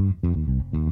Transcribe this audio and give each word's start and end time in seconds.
Mm-hmm. 0.00 0.57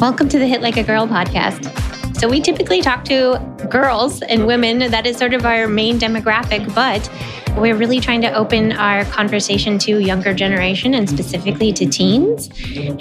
Welcome 0.00 0.30
to 0.30 0.38
the 0.38 0.46
Hit 0.46 0.62
Like 0.62 0.78
a 0.78 0.82
Girl 0.82 1.06
podcast. 1.06 1.76
So, 2.16 2.26
we 2.26 2.40
typically 2.40 2.80
talk 2.80 3.04
to 3.04 3.38
girls 3.68 4.22
and 4.22 4.46
women. 4.46 4.90
That 4.90 5.06
is 5.06 5.18
sort 5.18 5.34
of 5.34 5.44
our 5.44 5.68
main 5.68 5.98
demographic, 5.98 6.74
but 6.74 7.10
we're 7.60 7.76
really 7.76 8.00
trying 8.00 8.22
to 8.22 8.32
open 8.32 8.72
our 8.72 9.04
conversation 9.04 9.78
to 9.80 10.00
younger 10.00 10.32
generation 10.32 10.94
and 10.94 11.06
specifically 11.06 11.70
to 11.74 11.84
teens. 11.84 12.48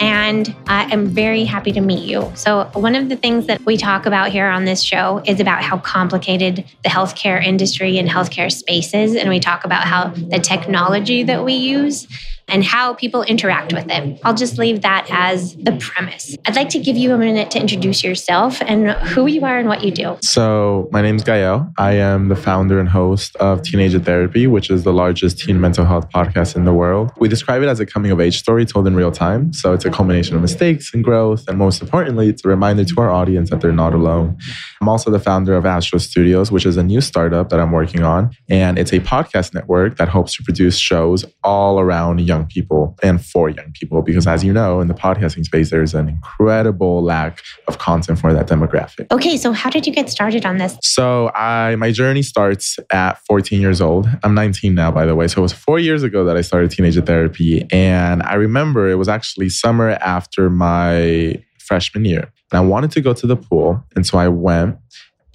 And 0.01 0.53
I 0.67 0.91
am 0.91 1.07
very 1.07 1.45
happy 1.45 1.71
to 1.71 1.79
meet 1.79 2.03
you. 2.03 2.29
So, 2.35 2.69
one 2.73 2.95
of 2.95 3.07
the 3.07 3.15
things 3.15 3.45
that 3.45 3.65
we 3.65 3.77
talk 3.77 4.05
about 4.05 4.31
here 4.31 4.47
on 4.47 4.65
this 4.65 4.83
show 4.83 5.23
is 5.25 5.39
about 5.39 5.63
how 5.63 5.77
complicated 5.77 6.65
the 6.83 6.89
healthcare 6.89 7.41
industry 7.41 7.97
and 7.97 8.09
healthcare 8.09 8.51
space 8.51 8.93
is. 8.93 9.15
And 9.15 9.29
we 9.29 9.39
talk 9.39 9.63
about 9.63 9.85
how 9.85 10.09
the 10.09 10.39
technology 10.39 11.23
that 11.23 11.45
we 11.45 11.53
use 11.53 12.09
and 12.49 12.63
how 12.63 12.93
people 12.93 13.23
interact 13.23 13.73
with 13.73 13.89
it. 13.89 14.19
I'll 14.23 14.33
just 14.33 14.57
leave 14.57 14.81
that 14.81 15.07
as 15.09 15.55
the 15.55 15.75
premise. 15.79 16.35
I'd 16.45 16.55
like 16.55 16.69
to 16.69 16.79
give 16.79 16.97
you 16.97 17.13
a 17.13 17.17
minute 17.17 17.51
to 17.51 17.59
introduce 17.59 18.03
yourself 18.03 18.61
and 18.61 18.91
who 18.91 19.27
you 19.27 19.45
are 19.45 19.57
and 19.57 19.67
what 19.67 19.83
you 19.83 19.91
do. 19.91 20.17
So, 20.21 20.89
my 20.91 21.01
name 21.01 21.15
is 21.15 21.23
Gael. 21.23 21.71
I 21.77 21.93
am 21.93 22.29
the 22.29 22.35
founder 22.35 22.79
and 22.79 22.89
host 22.89 23.35
of 23.37 23.61
Teenager 23.61 23.99
Therapy, 23.99 24.47
which 24.47 24.69
is 24.69 24.83
the 24.83 24.93
largest 24.93 25.39
teen 25.39 25.59
mental 25.59 25.85
health 25.85 26.09
podcast 26.09 26.55
in 26.55 26.65
the 26.65 26.73
world. 26.73 27.11
We 27.19 27.27
describe 27.27 27.61
it 27.61 27.67
as 27.67 27.79
a 27.79 27.85
coming 27.85 28.11
of 28.11 28.19
age 28.19 28.37
story 28.39 28.65
told 28.65 28.87
in 28.87 28.95
real 28.95 29.11
time. 29.11 29.53
So, 29.53 29.73
it's 29.73 29.85
a 29.85 29.89
culmination 29.89 30.35
of 30.35 30.41
mistakes 30.41 30.93
and 30.93 31.03
growth. 31.03 31.47
And 31.47 31.57
most 31.57 31.81
importantly, 31.81 32.29
it's 32.29 32.43
a 32.45 32.47
reminder 32.47 32.85
to 32.85 33.01
our 33.01 33.09
audience 33.09 33.49
that 33.49 33.61
they're 33.61 33.71
not 33.71 33.93
alone. 33.93 34.37
I'm 34.81 34.89
also 34.89 35.11
the 35.11 35.19
founder 35.19 35.55
of 35.55 35.65
Astro 35.65 35.99
Studios, 35.99 36.51
which 36.51 36.65
is 36.65 36.77
a 36.77 36.83
new 36.83 37.01
startup 37.01 37.49
that 37.49 37.59
I'm 37.59 37.71
working 37.71 38.03
on. 38.03 38.31
And 38.49 38.77
it's 38.77 38.93
a 38.93 38.99
podcast 38.99 39.53
network 39.53 39.97
that 39.97 40.09
hopes 40.09 40.35
to 40.35 40.43
produce 40.43 40.77
shows 40.77 41.25
all 41.43 41.79
around 41.79 42.21
young 42.21 42.38
people 42.45 42.97
and 43.03 43.23
for 43.23 43.49
young 43.49 43.71
people. 43.73 44.01
Because 44.01 44.27
as 44.27 44.43
you 44.43 44.53
know, 44.53 44.81
in 44.81 44.87
the 44.87 44.93
podcasting 44.93 45.45
space, 45.45 45.69
there's 45.69 45.93
an 45.93 46.07
incredible 46.07 47.03
lack 47.03 47.41
of 47.67 47.77
content 47.77 48.19
for 48.19 48.33
that 48.33 48.47
demographic. 48.47 49.11
Okay, 49.11 49.37
so 49.37 49.51
how 49.51 49.69
did 49.69 49.85
you 49.87 49.93
get 49.93 50.09
started 50.09 50.45
on 50.45 50.57
this? 50.57 50.77
So 50.81 51.31
I 51.33 51.75
my 51.75 51.91
journey 51.91 52.21
starts 52.21 52.77
at 52.91 53.19
14 53.25 53.61
years 53.61 53.81
old. 53.81 54.07
I'm 54.23 54.33
19 54.33 54.73
now, 54.75 54.91
by 54.91 55.05
the 55.05 55.15
way. 55.15 55.27
So 55.27 55.39
it 55.39 55.43
was 55.43 55.53
four 55.53 55.79
years 55.79 56.03
ago 56.03 56.23
that 56.25 56.37
I 56.37 56.41
started 56.41 56.71
teenager 56.71 57.01
therapy. 57.01 57.65
And 57.71 58.23
I 58.23 58.35
remember 58.35 58.89
it 58.89 58.95
was 58.95 59.07
actually 59.07 59.49
summer 59.49 59.91
after 60.01 60.49
my 60.49 61.41
freshman 61.59 62.03
year. 62.05 62.31
And 62.51 62.57
I 62.57 62.61
wanted 62.61 62.91
to 62.91 63.01
go 63.01 63.13
to 63.13 63.27
the 63.27 63.35
pool. 63.35 63.83
And 63.95 64.05
so 64.05 64.17
I 64.17 64.27
went 64.27 64.77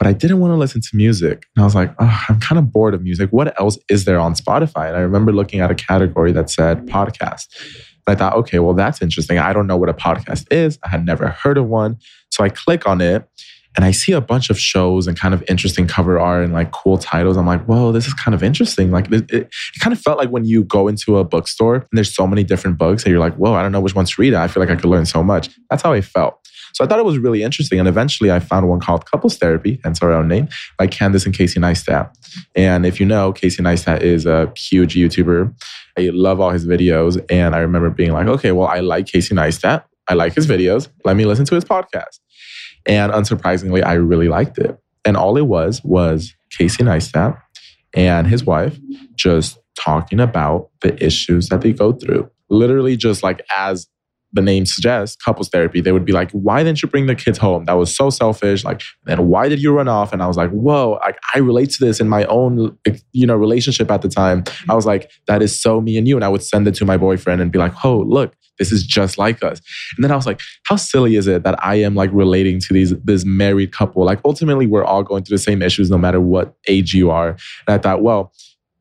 but 0.04 0.10
I 0.10 0.12
didn't 0.12 0.41
want 0.41 0.53
to 0.53 0.56
listen 0.56 0.82
to 0.82 0.88
music. 0.92 1.47
And 1.56 1.62
I 1.62 1.65
was 1.65 1.75
like, 1.75 1.94
oh, 1.98 2.25
I'm 2.28 2.38
kind 2.38 2.59
of 2.59 2.70
bored 2.70 2.92
of 2.92 3.03
music. 3.03 3.31
What 3.31 3.59
else 3.59 3.78
is 3.88 4.04
there 4.04 4.20
on 4.20 4.34
Spotify? 4.34 4.88
And 4.88 4.97
I 4.98 5.00
remember 5.00 5.32
looking 5.32 5.60
at 5.60 5.70
a 5.70 5.75
category 5.75 6.31
that 6.32 6.50
said 6.50 6.84
podcast. 6.84 7.47
And 8.06 8.14
I 8.14 8.14
thought, 8.14 8.34
okay, 8.34 8.59
well, 8.59 8.75
that's 8.75 9.00
interesting. 9.00 9.38
I 9.38 9.54
don't 9.54 9.66
know 9.66 9.78
what 9.78 9.88
a 9.88 9.94
podcast 9.94 10.47
is. 10.53 10.78
I 10.84 10.91
had 10.91 11.06
never 11.06 11.28
heard 11.28 11.56
of 11.56 11.69
one. 11.69 11.97
So 12.31 12.44
I 12.44 12.50
click 12.50 12.87
on 12.87 13.00
it 13.00 13.26
and 13.76 13.84
I 13.84 13.90
see 13.90 14.12
a 14.12 14.20
bunch 14.20 14.50
of 14.50 14.58
shows 14.58 15.06
and 15.06 15.18
kind 15.18 15.34
of 15.34 15.42
interesting 15.48 15.86
cover 15.86 16.18
art 16.18 16.44
and 16.44 16.52
like 16.52 16.70
cool 16.70 16.98
titles. 16.98 17.36
I'm 17.36 17.46
like, 17.46 17.64
whoa, 17.64 17.92
this 17.92 18.06
is 18.06 18.14
kind 18.14 18.34
of 18.34 18.42
interesting. 18.42 18.90
Like 18.90 19.10
it, 19.10 19.30
it, 19.30 19.42
it 19.42 19.80
kind 19.80 19.92
of 19.92 20.00
felt 20.00 20.18
like 20.18 20.30
when 20.30 20.44
you 20.44 20.64
go 20.64 20.88
into 20.88 21.18
a 21.18 21.24
bookstore 21.24 21.76
and 21.76 21.88
there's 21.92 22.14
so 22.14 22.26
many 22.26 22.44
different 22.44 22.78
books 22.78 23.04
that 23.04 23.10
you're 23.10 23.18
like, 23.18 23.34
whoa, 23.34 23.54
I 23.54 23.62
don't 23.62 23.72
know 23.72 23.80
which 23.80 23.94
one 23.94 24.04
to 24.04 24.14
read. 24.18 24.34
I 24.34 24.46
feel 24.48 24.62
like 24.62 24.70
I 24.70 24.76
could 24.76 24.88
learn 24.88 25.06
so 25.06 25.22
much. 25.22 25.50
That's 25.70 25.82
how 25.82 25.92
I 25.92 26.00
felt. 26.00 26.38
So 26.74 26.84
I 26.84 26.88
thought 26.88 26.98
it 26.98 27.04
was 27.04 27.18
really 27.18 27.42
interesting. 27.42 27.78
And 27.78 27.88
eventually 27.88 28.32
I 28.32 28.40
found 28.40 28.68
one 28.68 28.80
called 28.80 29.08
Couples 29.08 29.36
Therapy, 29.36 29.80
hence 29.84 30.02
our 30.02 30.12
own 30.12 30.26
name, 30.26 30.48
by 30.76 30.88
Candace 30.88 31.24
and 31.24 31.34
Casey 31.34 31.60
Neistat. 31.60 32.12
And 32.56 32.84
if 32.84 32.98
you 32.98 33.06
know, 33.06 33.32
Casey 33.32 33.62
Neistat 33.62 34.02
is 34.02 34.26
a 34.26 34.52
huge 34.56 34.94
YouTuber. 34.96 35.54
I 35.96 36.10
love 36.12 36.40
all 36.40 36.50
his 36.50 36.66
videos. 36.66 37.24
And 37.30 37.54
I 37.54 37.58
remember 37.58 37.90
being 37.90 38.12
like, 38.12 38.26
okay, 38.26 38.50
well, 38.50 38.66
I 38.66 38.80
like 38.80 39.06
Casey 39.06 39.34
Neistat. 39.36 39.84
I 40.08 40.14
like 40.14 40.34
his 40.34 40.46
videos. 40.46 40.88
Let 41.04 41.16
me 41.16 41.24
listen 41.24 41.44
to 41.46 41.54
his 41.54 41.64
podcast. 41.64 42.18
And 42.86 43.12
unsurprisingly, 43.12 43.84
I 43.84 43.94
really 43.94 44.28
liked 44.28 44.58
it. 44.58 44.78
And 45.04 45.16
all 45.16 45.36
it 45.36 45.46
was 45.46 45.82
was 45.84 46.34
Casey 46.50 46.82
Neistat 46.82 47.40
and 47.94 48.26
his 48.26 48.44
wife 48.44 48.78
just 49.14 49.58
talking 49.78 50.20
about 50.20 50.70
the 50.82 51.02
issues 51.04 51.48
that 51.48 51.60
they 51.60 51.72
go 51.72 51.92
through. 51.92 52.30
Literally, 52.48 52.96
just 52.96 53.22
like 53.22 53.42
as 53.54 53.86
the 54.34 54.42
name 54.42 54.66
suggests, 54.66 55.16
couples 55.16 55.48
therapy, 55.48 55.80
they 55.80 55.92
would 55.92 56.04
be 56.04 56.12
like, 56.12 56.30
why 56.32 56.62
didn't 56.64 56.82
you 56.82 56.88
bring 56.88 57.06
the 57.06 57.14
kids 57.14 57.38
home? 57.38 57.66
That 57.66 57.74
was 57.74 57.94
so 57.94 58.10
selfish. 58.10 58.64
Like, 58.64 58.82
then 59.04 59.28
why 59.28 59.48
did 59.48 59.62
you 59.62 59.72
run 59.72 59.86
off? 59.86 60.12
And 60.12 60.22
I 60.22 60.26
was 60.26 60.36
like, 60.36 60.50
whoa, 60.50 60.98
like 61.04 61.16
I 61.34 61.38
relate 61.38 61.70
to 61.70 61.84
this 61.84 62.00
in 62.00 62.08
my 62.08 62.24
own, 62.24 62.76
you 63.12 63.26
know, 63.26 63.36
relationship 63.36 63.90
at 63.92 64.02
the 64.02 64.08
time. 64.08 64.42
I 64.68 64.74
was 64.74 64.86
like, 64.86 65.10
that 65.28 65.40
is 65.40 65.60
so 65.60 65.80
me 65.80 65.96
and 65.96 66.08
you. 66.08 66.16
And 66.16 66.24
I 66.24 66.28
would 66.28 66.42
send 66.42 66.66
it 66.66 66.74
to 66.76 66.84
my 66.84 66.96
boyfriend 66.96 67.40
and 67.40 67.52
be 67.52 67.60
like, 67.60 67.72
oh, 67.84 67.98
look, 67.98 68.34
this 68.59 68.72
is 68.72 68.84
just 68.84 69.19
like 69.19 69.42
us. 69.42 69.60
And 69.97 70.04
then 70.04 70.10
I 70.10 70.16
was 70.16 70.26
like, 70.26 70.41
how 70.66 70.76
silly 70.76 71.16
is 71.16 71.26
it 71.26 71.42
that 71.44 71.62
I 71.65 71.76
am 71.76 71.94
like 71.94 72.10
relating 72.12 72.60
to 72.60 72.72
these 72.72 72.94
this 73.03 73.25
married 73.25 73.72
couple? 73.72 74.04
Like 74.04 74.20
ultimately 74.25 74.66
we're 74.66 74.84
all 74.84 75.03
going 75.03 75.25
through 75.25 75.37
the 75.37 75.42
same 75.42 75.62
issues 75.62 75.91
no 75.91 75.98
matter 75.98 76.20
what 76.20 76.54
age 76.69 76.94
you 76.94 77.10
are. 77.10 77.31
And 77.31 77.75
I 77.75 77.78
thought, 77.78 78.03
well, 78.03 78.32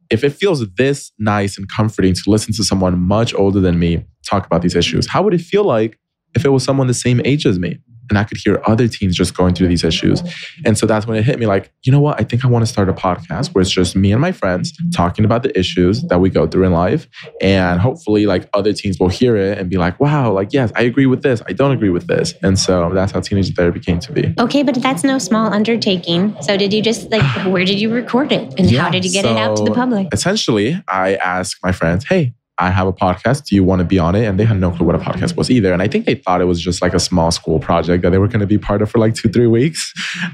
if 0.09 0.23
it 0.23 0.31
feels 0.31 0.63
this 0.75 1.12
nice 1.17 1.57
and 1.57 1.67
comforting 1.69 2.13
to 2.13 2.22
listen 2.28 2.53
to 2.53 2.63
someone 2.63 3.00
much 3.00 3.33
older 3.33 3.59
than 3.59 3.79
me 3.79 4.06
talk 4.25 4.45
about 4.45 4.62
these 4.62 4.75
issues, 4.75 5.07
how 5.07 5.23
would 5.23 5.33
it 5.33 5.41
feel 5.41 5.63
like 5.63 5.97
if 6.35 6.45
it 6.45 6.50
was 6.50 6.63
someone 6.63 6.88
the 6.88 6.94
same 6.94 7.22
age 7.25 7.45
as 7.45 7.57
me? 7.57 7.79
And 8.09 8.17
I 8.17 8.23
could 8.23 8.37
hear 8.37 8.61
other 8.65 8.87
teens 8.87 9.15
just 9.15 9.35
going 9.35 9.53
through 9.53 9.67
these 9.67 9.83
issues. 9.83 10.21
And 10.65 10.77
so 10.77 10.85
that's 10.85 11.07
when 11.07 11.17
it 11.17 11.23
hit 11.23 11.39
me 11.39 11.45
like, 11.45 11.71
you 11.83 11.91
know 11.91 11.99
what? 11.99 12.19
I 12.19 12.23
think 12.23 12.43
I 12.45 12.47
want 12.47 12.63
to 12.65 12.71
start 12.71 12.89
a 12.89 12.93
podcast 12.93 13.53
where 13.53 13.61
it's 13.61 13.71
just 13.71 13.95
me 13.95 14.11
and 14.11 14.21
my 14.21 14.31
friends 14.31 14.73
talking 14.93 15.25
about 15.25 15.43
the 15.43 15.57
issues 15.57 16.01
that 16.03 16.19
we 16.19 16.29
go 16.29 16.47
through 16.47 16.65
in 16.65 16.71
life. 16.71 17.07
And 17.41 17.79
hopefully, 17.79 18.25
like 18.25 18.50
other 18.53 18.73
teens 18.73 19.00
will 19.00 19.09
hear 19.09 19.35
it 19.35 19.57
and 19.57 19.69
be 19.69 19.77
like, 19.77 20.00
wow, 20.00 20.31
like, 20.31 20.53
yes, 20.53 20.71
I 20.75 20.83
agree 20.83 21.05
with 21.05 21.23
this. 21.23 21.41
I 21.47 21.53
don't 21.53 21.71
agree 21.71 21.89
with 21.89 22.07
this. 22.07 22.33
And 22.44 22.57
so 22.57 22.91
that's 22.94 23.11
how 23.11 23.21
teenage 23.21 23.53
therapy 23.55 23.79
came 23.79 24.00
to 24.00 24.11
be. 24.11 24.33
Okay, 24.39 24.63
but 24.63 24.75
that's 24.75 25.03
no 25.03 25.17
small 25.17 25.53
undertaking. 25.53 26.35
So 26.41 26.57
did 26.57 26.73
you 26.73 26.81
just 26.81 27.11
like, 27.11 27.23
where 27.45 27.65
did 27.65 27.79
you 27.79 27.94
record 27.94 28.31
it? 28.31 28.53
And 28.59 28.69
yeah, 28.69 28.83
how 28.83 28.89
did 28.89 29.06
you 29.06 29.11
get 29.11 29.25
so 29.25 29.31
it 29.31 29.38
out 29.38 29.57
to 29.57 29.63
the 29.63 29.71
public? 29.71 30.07
Essentially, 30.11 30.81
I 30.88 31.15
asked 31.15 31.57
my 31.63 31.71
friends, 31.71 32.06
hey, 32.06 32.33
I 32.59 32.69
have 32.69 32.88
a 32.88 32.94
podcast. 32.94 33.45
Do 33.45 33.55
you 33.55 33.63
want 33.63 33.79
to 33.79 33.85
be 33.85 33.97
on 33.97 34.15
it? 34.15 34.25
And 34.25 34.39
they 34.39 34.45
had 34.45 34.59
no 34.59 34.71
clue 34.71 34.85
what 34.85 34.95
a 34.95 35.00
podcast 35.00 35.35
was 35.35 35.50
either. 35.50 35.73
And 35.73 35.81
I 35.81 35.88
think 35.88 36.05
they 36.05 36.15
thought 36.15 36.41
it 36.41 36.45
was 36.45 36.61
just 36.61 36.81
like 36.81 36.94
a 36.94 37.00
small 37.00 37.31
school 37.31 37.59
project 37.59 38.03
that 38.03 38.11
they 38.11 38.19
were 38.19 38.27
going 38.27 38.41
to 38.41 38.47
be 38.47 38.57
part 38.57 38.81
of 38.81 38.91
for 38.91 39.00
like 39.00 39.15
two, 39.15 39.29
three 39.29 39.47
weeks. 39.47 39.91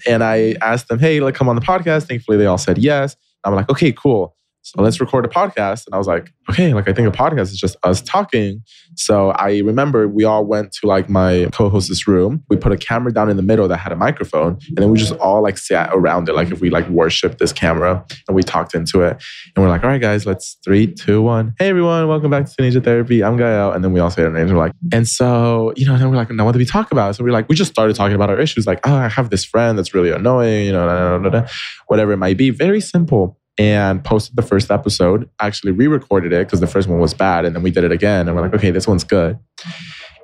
And 0.08 0.24
I 0.24 0.56
asked 0.62 0.90
them, 0.90 1.00
hey, 1.00 1.22
like 1.22 1.36
come 1.36 1.48
on 1.48 1.56
the 1.56 1.62
podcast. 1.62 2.08
Thankfully, 2.08 2.38
they 2.38 2.46
all 2.46 2.58
said 2.58 2.78
yes. 2.78 3.16
I'm 3.44 3.56
like, 3.56 3.70
okay, 3.70 3.92
cool. 3.92 4.36
So 4.62 4.82
let's 4.82 5.00
record 5.00 5.26
a 5.26 5.30
podcast. 5.30 5.86
And 5.88 5.94
I 5.94 5.98
was 5.98 6.06
like, 6.06 6.32
okay, 6.50 6.74
like 6.74 6.88
I 6.90 6.94
think 6.94 7.08
a 7.08 7.18
podcast 7.18 7.44
is 7.44 7.58
just 7.58 7.78
us 7.84 8.02
talking. 8.02 8.62
So 8.96 9.32
I 9.32 9.60
remember 9.60 10.08
we 10.08 10.26
all 10.26 10.46
went 10.46 10.74
to 10.74 10.88
like 10.88 11.10
my 11.10 11.48
co-host's 11.54 12.08
room. 12.08 12.44
We 12.50 12.58
put 12.58 12.72
a 12.72 12.78
camera 12.78 13.14
down 13.14 13.30
in 13.30 13.38
the 13.38 13.42
middle 13.42 13.68
that 13.70 13.78
had 13.78 13.92
a 13.92 13.96
microphone. 13.96 14.60
And 14.68 14.78
then 14.78 14.90
we 14.90 14.98
just 14.98 15.14
all 15.14 15.42
like 15.42 15.58
sat 15.58 15.90
around 15.94 16.28
it, 16.28 16.34
like 16.34 16.52
if 16.52 16.60
we 16.60 16.70
like 16.70 16.88
worship 16.90 17.38
this 17.38 17.54
camera 17.54 18.06
and 18.28 18.36
we 18.36 18.44
talked 18.44 18.76
into 18.76 19.02
it. 19.02 19.22
And 19.56 19.64
we're 19.64 19.70
like, 19.70 19.84
all 19.84 19.90
right, 19.90 20.02
guys, 20.02 20.26
let's 20.26 20.58
three, 20.64 20.88
two, 20.88 21.22
one. 21.22 21.54
Hey 21.58 21.70
everyone, 21.70 22.08
welcome 22.08 22.30
back 22.30 22.46
to 22.46 22.56
Teenager 22.56 22.82
Therapy. 22.82 23.24
I'm 23.24 23.38
Gael. 23.38 23.72
And 23.72 23.84
then 23.84 23.94
we 23.94 24.02
all 24.02 24.12
say 24.12 24.24
our 24.24 24.30
names. 24.30 24.52
We're 24.52 24.60
like, 24.60 24.74
and 24.92 25.08
so, 25.08 25.74
you 25.78 25.86
know, 25.86 25.98
then 25.98 26.10
we're 26.10 26.18
like, 26.18 26.30
now 26.32 26.46
what 26.46 26.52
do 26.52 26.60
we 26.60 26.66
talk 26.66 26.92
about? 26.92 27.16
So 27.16 27.24
we're 27.24 27.32
like, 27.32 27.48
we 27.48 27.56
just 27.56 27.72
started 27.72 27.96
talking 27.96 28.16
about 28.16 28.30
our 28.30 28.40
issues. 28.40 28.68
Like, 28.68 28.86
oh, 28.86 28.94
I 28.94 29.08
have 29.08 29.30
this 29.30 29.46
friend 29.46 29.78
that's 29.78 29.94
really 29.94 30.12
annoying, 30.12 30.66
you 30.66 30.74
know, 30.74 31.46
whatever 31.88 32.12
it 32.12 32.18
might 32.18 32.38
be. 32.38 32.50
Very 32.50 32.82
simple 32.82 33.38
and 33.60 34.04
posted 34.04 34.38
the 34.38 34.42
first 34.42 34.72
episode. 34.72 35.30
Actually, 35.40 35.74
re 35.74 35.88
recorded 35.88 36.32
it 36.32 36.48
because 36.48 36.62
the 36.62 36.68
first 36.68 36.88
one 36.88 36.98
was 36.98 37.14
bad. 37.14 37.46
And 37.46 37.56
then 37.56 37.62
we 37.62 37.70
did 37.70 37.84
it 37.84 37.92
again. 37.92 38.28
And 38.28 38.36
we're 38.36 38.42
like, 38.42 38.54
okay, 38.56 38.72
this 38.72 38.88
one's 38.88 39.04
good. 39.04 39.38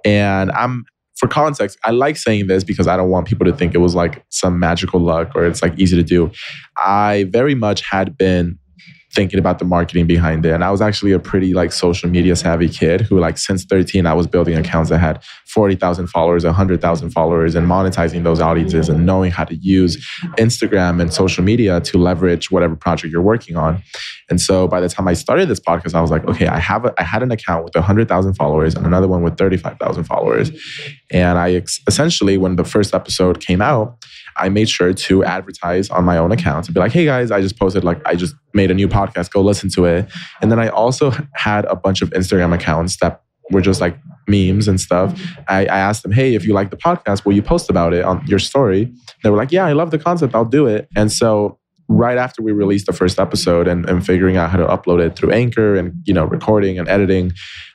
And 0.05 0.51
I'm, 0.51 0.85
for 1.17 1.27
context, 1.27 1.77
I 1.83 1.91
like 1.91 2.15
saying 2.15 2.47
this 2.47 2.63
because 2.63 2.87
I 2.87 2.95
don't 2.95 3.09
want 3.09 3.27
people 3.27 3.45
to 3.45 3.53
think 3.53 3.75
it 3.75 3.79
was 3.79 3.93
like 3.93 4.25
some 4.29 4.57
magical 4.57 5.01
luck 5.01 5.33
or 5.35 5.45
it's 5.45 5.61
like 5.61 5.77
easy 5.77 5.97
to 5.97 6.03
do. 6.03 6.31
I 6.77 7.25
very 7.29 7.55
much 7.55 7.81
had 7.81 8.17
been 8.17 8.57
thinking 9.15 9.39
about 9.39 9.59
the 9.59 9.65
marketing 9.65 10.05
behind 10.05 10.45
it. 10.45 10.51
And 10.51 10.63
I 10.63 10.69
was 10.69 10.81
actually 10.81 11.13
a 11.13 11.19
pretty 11.19 11.53
like 11.53 11.71
social 11.71 12.09
media 12.09 12.35
savvy 12.35 12.67
kid 12.67 13.01
who 13.01 13.17
like 13.19 13.37
since 13.37 13.63
13 13.63 14.05
I 14.05 14.13
was 14.13 14.27
building 14.27 14.55
accounts 14.55 14.89
that 14.89 14.99
had 14.99 15.23
40,000 15.47 16.07
followers, 16.07 16.43
100,000 16.43 17.09
followers 17.11 17.55
and 17.55 17.67
monetizing 17.67 18.23
those 18.23 18.41
audiences 18.41 18.89
and 18.89 19.05
knowing 19.05 19.31
how 19.31 19.45
to 19.45 19.55
use 19.55 20.05
Instagram 20.37 21.01
and 21.01 21.13
social 21.13 21.43
media 21.43 21.79
to 21.81 21.97
leverage 21.97 22.51
whatever 22.51 22.75
project 22.75 23.11
you're 23.11 23.21
working 23.21 23.55
on. 23.55 23.81
And 24.29 24.41
so 24.41 24.67
by 24.67 24.81
the 24.81 24.89
time 24.89 25.07
I 25.07 25.13
started 25.13 25.47
this 25.47 25.59
podcast 25.59 25.95
I 25.95 26.01
was 26.01 26.11
like, 26.11 26.25
okay, 26.25 26.47
I 26.47 26.59
have 26.59 26.85
a, 26.85 26.93
I 26.97 27.03
had 27.03 27.23
an 27.23 27.31
account 27.31 27.63
with 27.63 27.75
100,000 27.75 28.33
followers 28.33 28.75
and 28.75 28.85
another 28.85 29.07
one 29.07 29.23
with 29.23 29.37
35,000 29.37 30.03
followers. 30.03 30.51
And 31.11 31.37
I 31.37 31.53
ex- 31.53 31.79
essentially 31.87 32.37
when 32.37 32.57
the 32.57 32.65
first 32.65 32.93
episode 32.93 33.39
came 33.39 33.61
out, 33.61 33.97
I 34.37 34.49
made 34.49 34.69
sure 34.69 34.93
to 34.93 35.23
advertise 35.23 35.89
on 35.89 36.03
my 36.03 36.17
own 36.17 36.31
account 36.31 36.67
and 36.67 36.73
be 36.73 36.79
like, 36.79 36.91
hey 36.91 37.05
guys, 37.05 37.31
I 37.31 37.41
just 37.41 37.57
posted, 37.57 37.83
like, 37.83 38.01
I 38.05 38.15
just 38.15 38.35
made 38.53 38.71
a 38.71 38.73
new 38.73 38.87
podcast, 38.87 39.31
go 39.31 39.41
listen 39.41 39.69
to 39.71 39.85
it. 39.85 40.07
And 40.41 40.51
then 40.51 40.59
I 40.59 40.67
also 40.69 41.11
had 41.33 41.65
a 41.65 41.75
bunch 41.75 42.01
of 42.01 42.09
Instagram 42.11 42.53
accounts 42.53 42.97
that 42.97 43.21
were 43.51 43.61
just 43.61 43.81
like 43.81 43.97
memes 44.27 44.67
and 44.67 44.79
stuff. 44.79 45.19
I, 45.47 45.61
I 45.61 45.77
asked 45.77 46.03
them, 46.03 46.11
hey, 46.11 46.35
if 46.35 46.45
you 46.45 46.53
like 46.53 46.71
the 46.71 46.77
podcast, 46.77 47.25
will 47.25 47.33
you 47.33 47.41
post 47.41 47.69
about 47.69 47.93
it 47.93 48.03
on 48.03 48.25
your 48.27 48.39
story? 48.39 48.91
They 49.23 49.29
were 49.29 49.37
like, 49.37 49.51
yeah, 49.51 49.65
I 49.65 49.73
love 49.73 49.91
the 49.91 49.99
concept, 49.99 50.35
I'll 50.35 50.45
do 50.45 50.65
it. 50.67 50.89
And 50.95 51.11
so 51.11 51.59
right 51.87 52.17
after 52.17 52.41
we 52.41 52.51
released 52.51 52.87
the 52.87 52.93
first 52.93 53.19
episode 53.19 53.67
and, 53.67 53.87
and 53.87 54.05
figuring 54.05 54.37
out 54.37 54.49
how 54.49 54.57
to 54.57 54.65
upload 54.65 54.99
it 55.05 55.15
through 55.15 55.31
Anchor 55.31 55.75
and 55.75 55.93
you 56.05 56.13
know 56.13 56.25
recording 56.25 56.79
and 56.79 56.87
editing, 56.87 57.33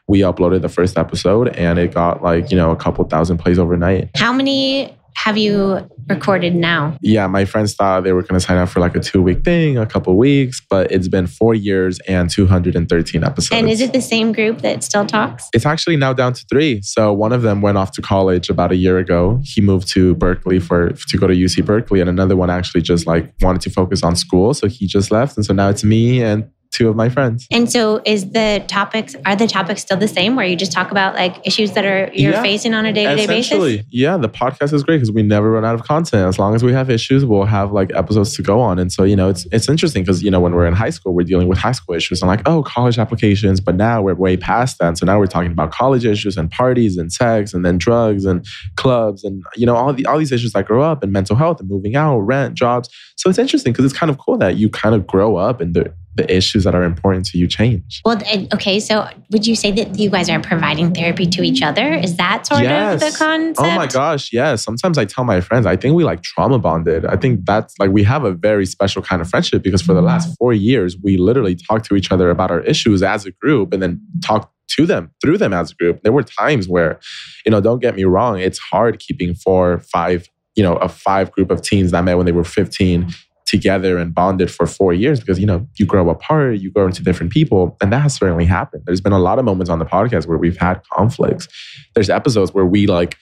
we 0.09 0.21
uploaded 0.21 0.62
the 0.62 0.69
first 0.69 0.99
episode 0.99 1.49
and 1.57 1.79
it 1.79 1.95
got 1.95 2.23
like 2.23 2.51
you 2.51 2.57
know 2.57 2.71
a 2.71 2.77
couple 2.77 3.05
thousand 3.05 3.39
plays 3.39 3.59
overnight. 3.59 4.11
How 4.17 4.33
many 4.33 4.97
have 5.25 5.37
you 5.37 5.87
recorded 6.08 6.55
now? 6.55 6.96
Yeah, 7.02 7.26
my 7.26 7.44
friends 7.44 7.75
thought 7.75 8.05
they 8.05 8.14
were 8.14 8.22
going 8.22 8.40
to 8.40 8.40
sign 8.40 8.56
up 8.56 8.70
for 8.70 8.81
like 8.81 8.96
a 8.96 9.00
two 9.00 9.20
week 9.20 9.44
thing, 9.44 9.76
a 9.76 9.84
couple 9.84 10.17
weeks, 10.17 10.62
but 10.70 10.90
it's 10.90 11.08
been 11.08 11.26
four 11.26 11.55
years 11.55 12.00
and 12.08 12.31
213 12.31 13.22
episodes. 13.22 13.52
And 13.52 13.69
is 13.69 13.82
it 13.82 13.93
the 13.93 14.00
same 14.00 14.32
group 14.32 14.62
that 14.62 14.82
still 14.82 15.05
talks? 15.05 15.50
It's 15.52 15.67
actually 15.67 15.96
now 15.96 16.14
down 16.14 16.32
to 16.32 16.44
three. 16.49 16.81
So 16.81 17.12
one 17.12 17.34
of 17.34 17.43
them 17.43 17.61
went 17.61 17.76
off 17.76 17.93
to 17.93 18.02
college 18.02 18.49
about 18.49 18.72
a 18.72 18.76
year 18.76 18.96
ago. 18.96 19.43
He 19.44 19.61
moved 19.61 19.88
to 19.93 20.14
Berkeley 20.14 20.58
for 20.58 20.88
to 20.88 21.19
go 21.19 21.26
to 21.26 21.34
UC 21.34 21.66
Berkeley, 21.66 22.00
and 22.00 22.08
another 22.08 22.34
one 22.34 22.49
actually 22.49 22.81
just 22.81 23.06
like 23.06 23.31
wanted 23.43 23.61
to 23.61 23.70
focus 23.70 24.02
on 24.02 24.16
school, 24.16 24.55
so 24.55 24.69
he 24.69 24.87
just 24.87 25.11
left. 25.11 25.37
And 25.37 25.44
so 25.44 25.52
now 25.52 25.69
it's 25.69 25.84
me 25.84 26.23
and 26.23 26.50
two 26.72 26.88
of 26.88 26.96
my 26.96 27.08
friends. 27.08 27.46
And 27.50 27.70
so 27.70 28.00
is 28.05 28.31
the 28.31 28.64
topics 28.69 29.17
are 29.26 29.37
the 29.37 29.46
topics 29.46 29.82
still 29.82 29.96
the 29.96 30.08
same 30.08 30.37
where 30.37 30.46
you 30.46 30.56
just 30.56 30.72
talk 30.72 30.90
about 30.90 31.14
like 31.14 31.44
issues 31.46 31.72
that 31.72 31.84
are 31.84 32.11
you're 32.14 32.32
yeah, 32.32 32.43
facing 32.43 32.75
on 32.75 32.87
a 32.87 32.93
day-to-day 32.93 33.26
basis? 33.26 33.84
Yeah, 33.90 34.17
the 34.17 34.28
podcast 34.28 34.72
is 34.72 34.82
great 34.82 34.96
because 34.96 35.11
we 35.11 35.22
never 35.22 35.50
run 35.50 35.64
out 35.64 35.75
of 35.75 35.82
content. 35.82 36.28
As 36.28 36.38
long 36.38 36.55
as 36.55 36.62
we 36.62 36.72
have 36.72 36.88
issues, 36.88 37.25
we'll 37.25 37.44
have 37.44 37.72
like 37.72 37.90
episodes 37.94 38.34
to 38.37 38.43
go 38.43 38.61
on. 38.61 38.78
And 38.78 38.93
so, 38.93 39.05
you 39.05 39.17
know, 39.17 39.28
it's 39.28 39.46
it's 39.52 39.69
interesting 39.69 40.02
because 40.02 40.22
you 40.22 40.31
know, 40.31 40.40
when 40.40 40.55
we're 40.55 40.67
in 40.67 40.75
high 40.75 40.90
school, 40.90 41.12
we're 41.12 41.25
dealing 41.25 41.49
with 41.49 41.58
high 41.58 41.72
school 41.72 41.94
issues. 41.94 42.22
I'm 42.22 42.28
like, 42.28 42.43
oh, 42.46 42.62
college 42.62 42.99
applications, 42.99 43.61
but 43.61 43.75
now 43.75 44.02
we're 44.02 44.14
way 44.14 44.37
past 44.37 44.78
that. 44.78 44.96
So 44.99 45.06
now 45.06 45.19
we're 45.19 45.26
talking 45.26 45.52
about 45.52 45.73
college 45.73 46.05
issues 46.05 46.37
and 46.37 46.50
parties 46.50 46.96
and 46.96 47.12
sex 47.12 47.52
and 47.52 47.64
then 47.64 47.78
drugs 47.78 48.25
and 48.25 48.46
clubs 48.76 49.25
and 49.25 49.43
you 49.56 49.66
know, 49.66 49.75
all 49.75 49.93
the 49.93 50.06
all 50.06 50.19
these 50.19 50.32
issues 50.32 50.52
that 50.52 50.66
grow 50.66 50.82
up 50.82 51.02
and 51.02 51.12
mental 51.12 51.37
health 51.37 51.61
and 51.61 51.69
moving 51.69 51.96
out, 51.96 52.20
rent, 52.20 52.55
jobs. 52.55 52.88
So 53.16 53.28
it's 53.28 53.38
interesting 53.38 53.73
because 53.73 53.84
it's 53.84 53.96
kind 53.96 54.11
of 54.11 54.19
cool 54.19 54.38
that 54.38 54.56
you 54.56 54.69
kind 54.70 54.94
of 54.94 55.06
grow 55.06 55.37
up 55.37 55.61
and 55.61 55.75
the 55.75 55.93
the 56.17 56.35
issues 56.35 56.65
that 56.65 56.75
are 56.75 56.83
important 56.83 57.25
to 57.25 57.39
you 57.39 57.47
change. 57.47 58.01
Well, 58.05 58.21
okay. 58.53 58.81
So 58.81 59.09
would 59.31 59.47
you 59.47 59.55
say 59.55 59.71
that 59.73 59.99
you 59.99 60.11
guys 60.11 60.29
are 60.29 60.41
providing 60.41 60.93
therapy 60.93 61.27
to 61.27 61.43
each 61.43 61.62
other? 61.62 61.93
Is 61.95 62.17
that 62.17 62.47
sort 62.47 62.62
yes. 62.62 62.95
of 62.95 63.12
the 63.12 63.17
concept? 63.17 63.61
Oh 63.61 63.75
my 63.77 63.87
gosh, 63.87 64.33
yes. 64.33 64.65
Sometimes 64.65 64.99
I 64.99 65.05
tell 65.05 65.25
my 65.25 65.41
friends, 65.41 65.67
I 65.67 65.77
think 65.77 65.95
we 65.95 66.05
like 66.05 66.23
trauma 66.23 66.59
bonded. 66.59 67.07
I 67.07 67.17
think 67.17 67.47
that's 67.47 67.79
like 67.79 67.91
we 67.91 68.03
have 68.03 68.25
a 68.25 68.33
very 68.33 68.67
special 68.67 69.03
kind 69.03 69.23
of 69.23 69.31
friendship 69.31 69.62
because 69.62 69.83
for 69.83 69.95
the 69.95 70.03
last 70.03 70.31
mm. 70.31 70.37
four 70.39 70.53
years, 70.53 70.97
we 71.03 71.17
literally 71.17 71.55
talk 71.55 71.85
to 71.85 71.95
each 71.95 72.11
other 72.11 72.31
about 72.31 72.51
our 72.51 72.61
issues 72.61 73.03
as 73.03 73.25
a 73.25 73.31
group 73.31 73.73
and 73.73 73.83
then 73.83 74.01
talk 74.23 74.53
to 74.71 74.87
them 74.87 75.11
through 75.21 75.39
them 75.39 75.53
as 75.53 75.73
a 75.73 75.75
group. 75.75 76.03
There 76.03 76.12
were 76.12 76.23
times 76.23 76.69
where, 76.69 76.99
you 77.45 77.51
know, 77.51 77.61
don't 77.61 77.81
get 77.81 77.95
me 77.95 78.05
wrong, 78.05 78.39
it's 78.39 78.59
hard 78.59 78.99
keeping 78.99 79.35
four, 79.35 79.79
five, 79.79 80.29
you 80.57 80.62
know, 80.62 80.75
a 80.77 80.89
five 80.89 81.31
group 81.31 81.51
of 81.51 81.62
teens 81.62 81.93
that 81.93 82.05
met 82.05 82.17
when 82.17 82.27
they 82.27 82.33
were 82.33 82.45
15 82.45 83.12
together 83.50 83.99
and 83.99 84.14
bonded 84.14 84.49
for 84.49 84.64
four 84.64 84.93
years 84.93 85.19
because 85.19 85.41
you 85.41 85.44
know 85.44 85.67
you 85.76 85.85
grow 85.85 86.08
apart 86.08 86.58
you 86.58 86.70
grow 86.70 86.87
into 86.87 87.02
different 87.02 87.32
people 87.32 87.76
and 87.82 87.93
that 87.93 88.00
has 88.00 88.14
certainly 88.14 88.44
happened. 88.44 88.82
There's 88.87 89.00
been 89.00 89.12
a 89.12 89.19
lot 89.19 89.41
of 89.41 89.44
moments 89.44 89.69
on 89.69 89.81
the 89.81 89.85
podcast 89.85 90.29
where 90.29 90.38
we've 90.38 90.56
had 90.56 90.81
conflicts. 90.93 91.49
There's 91.94 92.08
episodes 92.08 92.55
where 92.55 92.64
we 92.64 92.87
like 92.87 93.17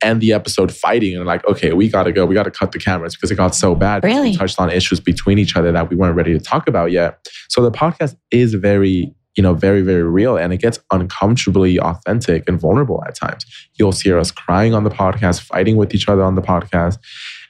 end 0.00 0.20
the 0.20 0.32
episode 0.32 0.72
fighting 0.72 1.16
and 1.16 1.26
like 1.26 1.44
okay 1.48 1.72
we 1.72 1.88
gotta 1.88 2.12
go 2.12 2.24
we 2.24 2.34
gotta 2.36 2.52
cut 2.52 2.70
the 2.70 2.78
cameras 2.78 3.16
because 3.16 3.32
it 3.32 3.34
got 3.34 3.52
so 3.54 3.74
bad. 3.74 4.04
Really? 4.04 4.30
we 4.30 4.36
touched 4.36 4.60
on 4.60 4.70
issues 4.70 5.00
between 5.00 5.38
each 5.38 5.56
other 5.56 5.72
that 5.72 5.90
we 5.90 5.96
weren't 5.96 6.14
ready 6.14 6.32
to 6.32 6.40
talk 6.40 6.68
about 6.68 6.92
yet. 6.92 7.26
So 7.48 7.60
the 7.60 7.72
podcast 7.72 8.14
is 8.30 8.54
very 8.54 9.12
you 9.36 9.42
know 9.42 9.54
very 9.54 9.82
very 9.82 10.04
real 10.04 10.36
and 10.36 10.52
it 10.52 10.58
gets 10.58 10.78
uncomfortably 10.92 11.80
authentic 11.80 12.48
and 12.48 12.60
vulnerable 12.60 13.02
at 13.08 13.16
times. 13.16 13.44
You'll 13.76 13.90
hear 13.90 14.20
us 14.20 14.30
crying 14.30 14.72
on 14.72 14.84
the 14.84 14.90
podcast 14.90 15.40
fighting 15.40 15.76
with 15.76 15.96
each 15.96 16.08
other 16.08 16.22
on 16.22 16.36
the 16.36 16.42
podcast. 16.42 16.98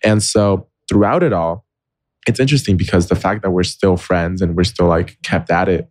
And 0.03 0.23
so 0.23 0.69
throughout 0.89 1.23
it 1.23 1.35
all 1.35 1.67
it's 2.27 2.41
interesting 2.41 2.77
because 2.77 3.09
the 3.09 3.17
fact 3.17 3.43
that 3.43 3.51
we're 3.51 3.63
still 3.63 3.97
friends 3.97 4.41
and 4.43 4.57
we're 4.57 4.65
still 4.65 4.87
like 4.87 5.21
kept 5.23 5.51
at 5.51 5.69
it 5.69 5.89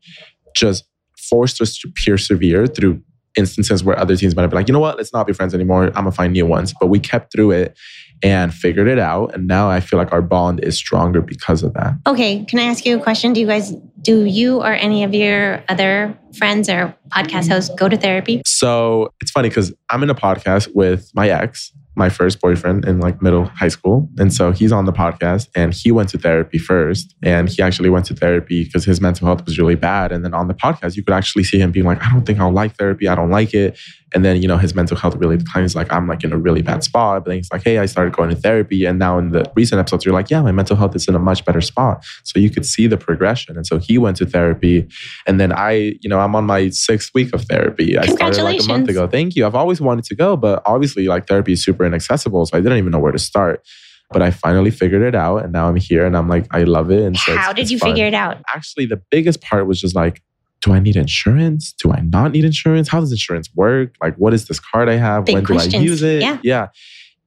just 0.55 0.85
forced 1.17 1.61
us 1.61 1.77
to 1.79 1.91
persevere 2.05 2.67
through 2.67 3.01
instances 3.35 3.83
where 3.83 3.97
other 3.97 4.15
teams 4.15 4.35
might 4.35 4.43
have 4.43 4.51
been 4.51 4.57
like, 4.57 4.67
you 4.67 4.73
know 4.73 4.79
what, 4.79 4.97
let's 4.97 5.13
not 5.13 5.25
be 5.25 5.33
friends 5.33 5.53
anymore. 5.53 5.85
I'm 5.85 5.93
gonna 5.93 6.11
find 6.11 6.33
new 6.33 6.45
ones. 6.45 6.73
But 6.79 6.87
we 6.87 6.99
kept 6.99 7.31
through 7.31 7.51
it 7.51 7.77
and 8.21 8.53
figured 8.53 8.87
it 8.87 8.99
out. 8.99 9.33
And 9.33 9.47
now 9.47 9.69
I 9.69 9.79
feel 9.79 9.99
like 9.99 10.13
our 10.13 10.21
bond 10.21 10.63
is 10.63 10.77
stronger 10.77 11.21
because 11.21 11.63
of 11.63 11.73
that. 11.73 11.95
Okay. 12.07 12.45
Can 12.45 12.59
I 12.59 12.63
ask 12.63 12.85
you 12.85 12.97
a 12.97 13.01
question? 13.01 13.33
Do 13.33 13.41
you 13.41 13.47
guys, 13.47 13.73
do 14.01 14.23
you 14.23 14.61
or 14.61 14.73
any 14.73 15.03
of 15.03 15.13
your 15.13 15.63
other 15.67 16.17
friends 16.37 16.69
or 16.69 16.95
podcast 17.09 17.49
hosts 17.49 17.73
go 17.77 17.89
to 17.89 17.97
therapy? 17.97 18.41
So 18.45 19.13
it's 19.19 19.31
funny 19.31 19.49
because 19.49 19.73
I'm 19.89 20.03
in 20.03 20.09
a 20.09 20.15
podcast 20.15 20.73
with 20.73 21.11
my 21.13 21.29
ex 21.29 21.73
my 21.95 22.09
first 22.09 22.41
boyfriend 22.41 22.85
in 22.85 22.99
like 22.99 23.21
middle 23.21 23.45
high 23.45 23.67
school. 23.67 24.09
And 24.17 24.33
so 24.33 24.51
he's 24.51 24.71
on 24.71 24.85
the 24.85 24.93
podcast 24.93 25.49
and 25.55 25.73
he 25.73 25.91
went 25.91 26.09
to 26.09 26.17
therapy 26.17 26.57
first. 26.57 27.13
And 27.21 27.49
he 27.49 27.61
actually 27.61 27.89
went 27.89 28.05
to 28.07 28.15
therapy 28.15 28.63
because 28.63 28.85
his 28.85 28.99
mental 28.99 29.27
health 29.27 29.45
was 29.45 29.59
really 29.59 29.75
bad. 29.75 30.11
And 30.11 30.25
then 30.25 30.33
on 30.33 30.47
the 30.47 30.53
podcast, 30.53 30.95
you 30.95 31.03
could 31.03 31.13
actually 31.13 31.43
see 31.43 31.59
him 31.59 31.71
being 31.71 31.85
like, 31.85 32.01
I 32.03 32.09
don't 32.11 32.25
think 32.25 32.39
I'll 32.39 32.51
like 32.51 32.75
therapy. 32.75 33.07
I 33.07 33.15
don't 33.15 33.29
like 33.29 33.53
it. 33.53 33.77
And 34.15 34.23
then, 34.23 34.39
you 34.43 34.47
know, 34.47 34.57
his 34.57 34.75
mental 34.75 34.95
health 34.95 35.15
really 35.15 35.37
declines. 35.37 35.75
Like, 35.75 35.91
I'm 35.91 36.07
like 36.07 36.23
in 36.23 36.31
a 36.31 36.37
really 36.37 36.61
bad 36.61 36.83
spot. 36.83 37.23
But 37.23 37.31
then 37.31 37.37
he's 37.37 37.51
like, 37.51 37.63
hey, 37.63 37.79
I 37.79 37.87
started 37.87 38.15
going 38.15 38.29
to 38.29 38.35
therapy. 38.35 38.85
And 38.85 38.99
now 38.99 39.17
in 39.17 39.31
the 39.31 39.51
recent 39.55 39.79
episodes, 39.79 40.05
you're 40.05 40.13
like, 40.13 40.29
yeah, 40.29 40.41
my 40.41 40.51
mental 40.51 40.75
health 40.75 40.95
is 40.95 41.07
in 41.07 41.15
a 41.15 41.19
much 41.19 41.43
better 41.45 41.61
spot. 41.61 42.05
So 42.23 42.37
you 42.37 42.51
could 42.51 42.63
see 42.63 42.85
the 42.85 42.97
progression. 42.97 43.57
And 43.57 43.65
so 43.65 43.79
he 43.79 43.97
went 43.97 44.17
to 44.17 44.27
therapy. 44.27 44.87
And 45.25 45.39
then 45.39 45.51
I, 45.51 45.95
you 46.01 46.09
know, 46.09 46.19
I'm 46.19 46.35
on 46.35 46.45
my 46.45 46.69
sixth 46.69 47.11
week 47.15 47.33
of 47.33 47.41
therapy. 47.45 47.97
I 47.97 48.05
started 48.05 48.43
like 48.43 48.61
a 48.61 48.67
month 48.67 48.87
ago. 48.87 49.07
Thank 49.07 49.35
you. 49.35 49.47
I've 49.47 49.55
always 49.55 49.81
wanted 49.81 50.05
to 50.05 50.15
go, 50.15 50.37
but 50.37 50.61
obviously, 50.65 51.07
like, 51.07 51.27
therapy 51.27 51.53
is 51.53 51.63
super 51.63 51.82
inaccessible. 51.85 52.45
So 52.45 52.57
I 52.57 52.61
didn't 52.61 52.77
even 52.77 52.91
know 52.91 52.99
where 52.99 53.11
to 53.11 53.19
start 53.19 53.65
but 54.13 54.21
I 54.21 54.31
finally 54.31 54.71
figured 54.71 55.01
it 55.01 55.15
out 55.15 55.37
and 55.43 55.51
now 55.51 55.67
I'm 55.67 55.75
here 55.75 56.05
and 56.05 56.15
I'm 56.15 56.29
like, 56.29 56.45
I 56.51 56.63
love 56.63 56.91
it. 56.91 57.01
And 57.01 57.17
so 57.17 57.35
how 57.35 57.49
it's, 57.49 57.55
did 57.55 57.61
it's 57.63 57.71
you 57.71 57.79
fun. 57.79 57.89
figure 57.89 58.05
it 58.05 58.13
out? 58.13 58.37
Actually, 58.47 58.85
the 58.85 59.01
biggest 59.09 59.41
part 59.41 59.67
was 59.67 59.81
just 59.81 59.95
like, 59.95 60.21
do 60.61 60.71
I 60.71 60.79
need 60.79 60.95
insurance? 60.95 61.73
Do 61.73 61.91
I 61.91 61.99
not 61.99 62.31
need 62.31 62.45
insurance? 62.45 62.87
How 62.87 63.01
does 63.01 63.11
insurance 63.11 63.49
work? 63.53 63.95
Like, 64.01 64.15
what 64.15 64.33
is 64.33 64.47
this 64.47 64.59
card 64.59 64.87
I 64.87 64.95
have? 64.95 65.25
Big 65.25 65.35
when 65.35 65.45
questions. 65.45 65.73
do 65.73 65.79
I 65.79 65.81
use 65.81 66.03
it? 66.03 66.21
Yeah. 66.21 66.37
yeah. 66.41 66.67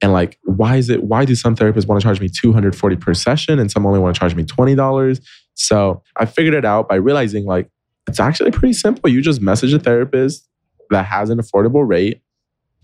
And 0.01 0.13
like, 0.13 0.39
why 0.45 0.77
is 0.77 0.89
it, 0.89 1.03
why 1.03 1.25
do 1.25 1.35
some 1.35 1.55
therapists 1.55 1.87
want 1.87 2.01
to 2.01 2.05
charge 2.05 2.21
me 2.21 2.29
240 2.29 2.97
per 2.97 3.13
session 3.15 3.59
and 3.59 3.71
some 3.71 3.85
only 3.85 3.99
want 3.99 4.15
to 4.15 4.19
charge 4.19 4.35
me 4.35 4.45
$20? 4.45 5.21
So 5.55 6.03
I 6.17 6.25
figured 6.25 6.55
it 6.55 6.65
out 6.65 6.89
by 6.89 6.95
realizing 6.95 7.45
like, 7.45 7.71
it's 8.09 8.21
actually 8.21 8.53
pretty 8.53 8.75
simple. 8.75 9.11
You 9.11 9.21
just 9.21 9.41
message 9.41 9.75
a 9.75 9.79
therapist 9.79 10.49
that 10.91 11.05
has 11.05 11.29
an 11.29 11.39
affordable 11.39 11.87
rate 11.87 12.23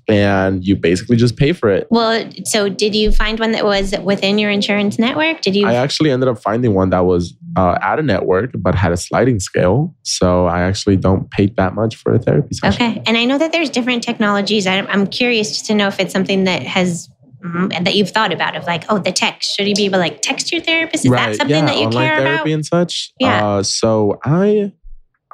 and 0.08 0.64
you 0.64 0.76
basically 0.76 1.16
just 1.16 1.36
pay 1.36 1.52
for 1.52 1.70
it. 1.70 1.86
Well, 1.90 2.28
so 2.44 2.68
did 2.68 2.94
you 2.94 3.12
find 3.12 3.38
one 3.38 3.52
that 3.52 3.64
was 3.64 3.94
within 4.02 4.38
your 4.38 4.50
insurance 4.50 4.98
network? 4.98 5.40
Did 5.40 5.56
you? 5.56 5.66
I 5.66 5.74
actually 5.74 6.10
ended 6.10 6.28
up 6.28 6.38
finding 6.38 6.74
one 6.74 6.90
that 6.90 7.04
was 7.04 7.34
uh, 7.56 7.78
at 7.82 7.98
a 7.98 8.02
network 8.02 8.50
but 8.56 8.74
had 8.74 8.92
a 8.92 8.96
sliding 8.96 9.40
scale. 9.40 9.94
So 10.02 10.46
I 10.46 10.62
actually 10.62 10.96
don't 10.96 11.30
pay 11.30 11.46
that 11.56 11.74
much 11.74 11.96
for 11.96 12.12
a 12.12 12.18
therapy 12.18 12.54
session. 12.54 12.82
Okay. 12.82 13.02
And 13.06 13.16
I 13.16 13.24
know 13.24 13.38
that 13.38 13.52
there's 13.52 13.70
different 13.70 14.02
technologies. 14.02 14.66
I'm 14.66 14.86
I'm 14.88 15.06
curious 15.06 15.50
just 15.50 15.66
to 15.66 15.74
know 15.74 15.88
if 15.88 16.00
it's 16.00 16.12
something 16.12 16.44
that 16.44 16.62
has 16.62 17.08
mm, 17.44 17.84
that 17.84 17.94
you've 17.94 18.10
thought 18.10 18.32
about 18.32 18.56
of 18.56 18.64
like, 18.64 18.84
oh, 18.88 18.98
the 18.98 19.12
text. 19.12 19.56
Should 19.56 19.68
you 19.68 19.74
be 19.74 19.84
able 19.84 19.94
to 19.94 19.98
like 19.98 20.22
text 20.22 20.52
your 20.52 20.60
therapist? 20.60 21.04
Is 21.04 21.10
that 21.10 21.36
something 21.36 21.56
yeah, 21.56 21.66
that 21.66 21.76
you 21.76 21.86
online 21.86 22.08
care 22.08 22.18
therapy 22.18 22.52
about? 22.52 22.54
and 22.54 22.66
such. 22.66 23.12
Yeah. 23.18 23.46
Uh, 23.46 23.62
so 23.62 24.18
I, 24.24 24.72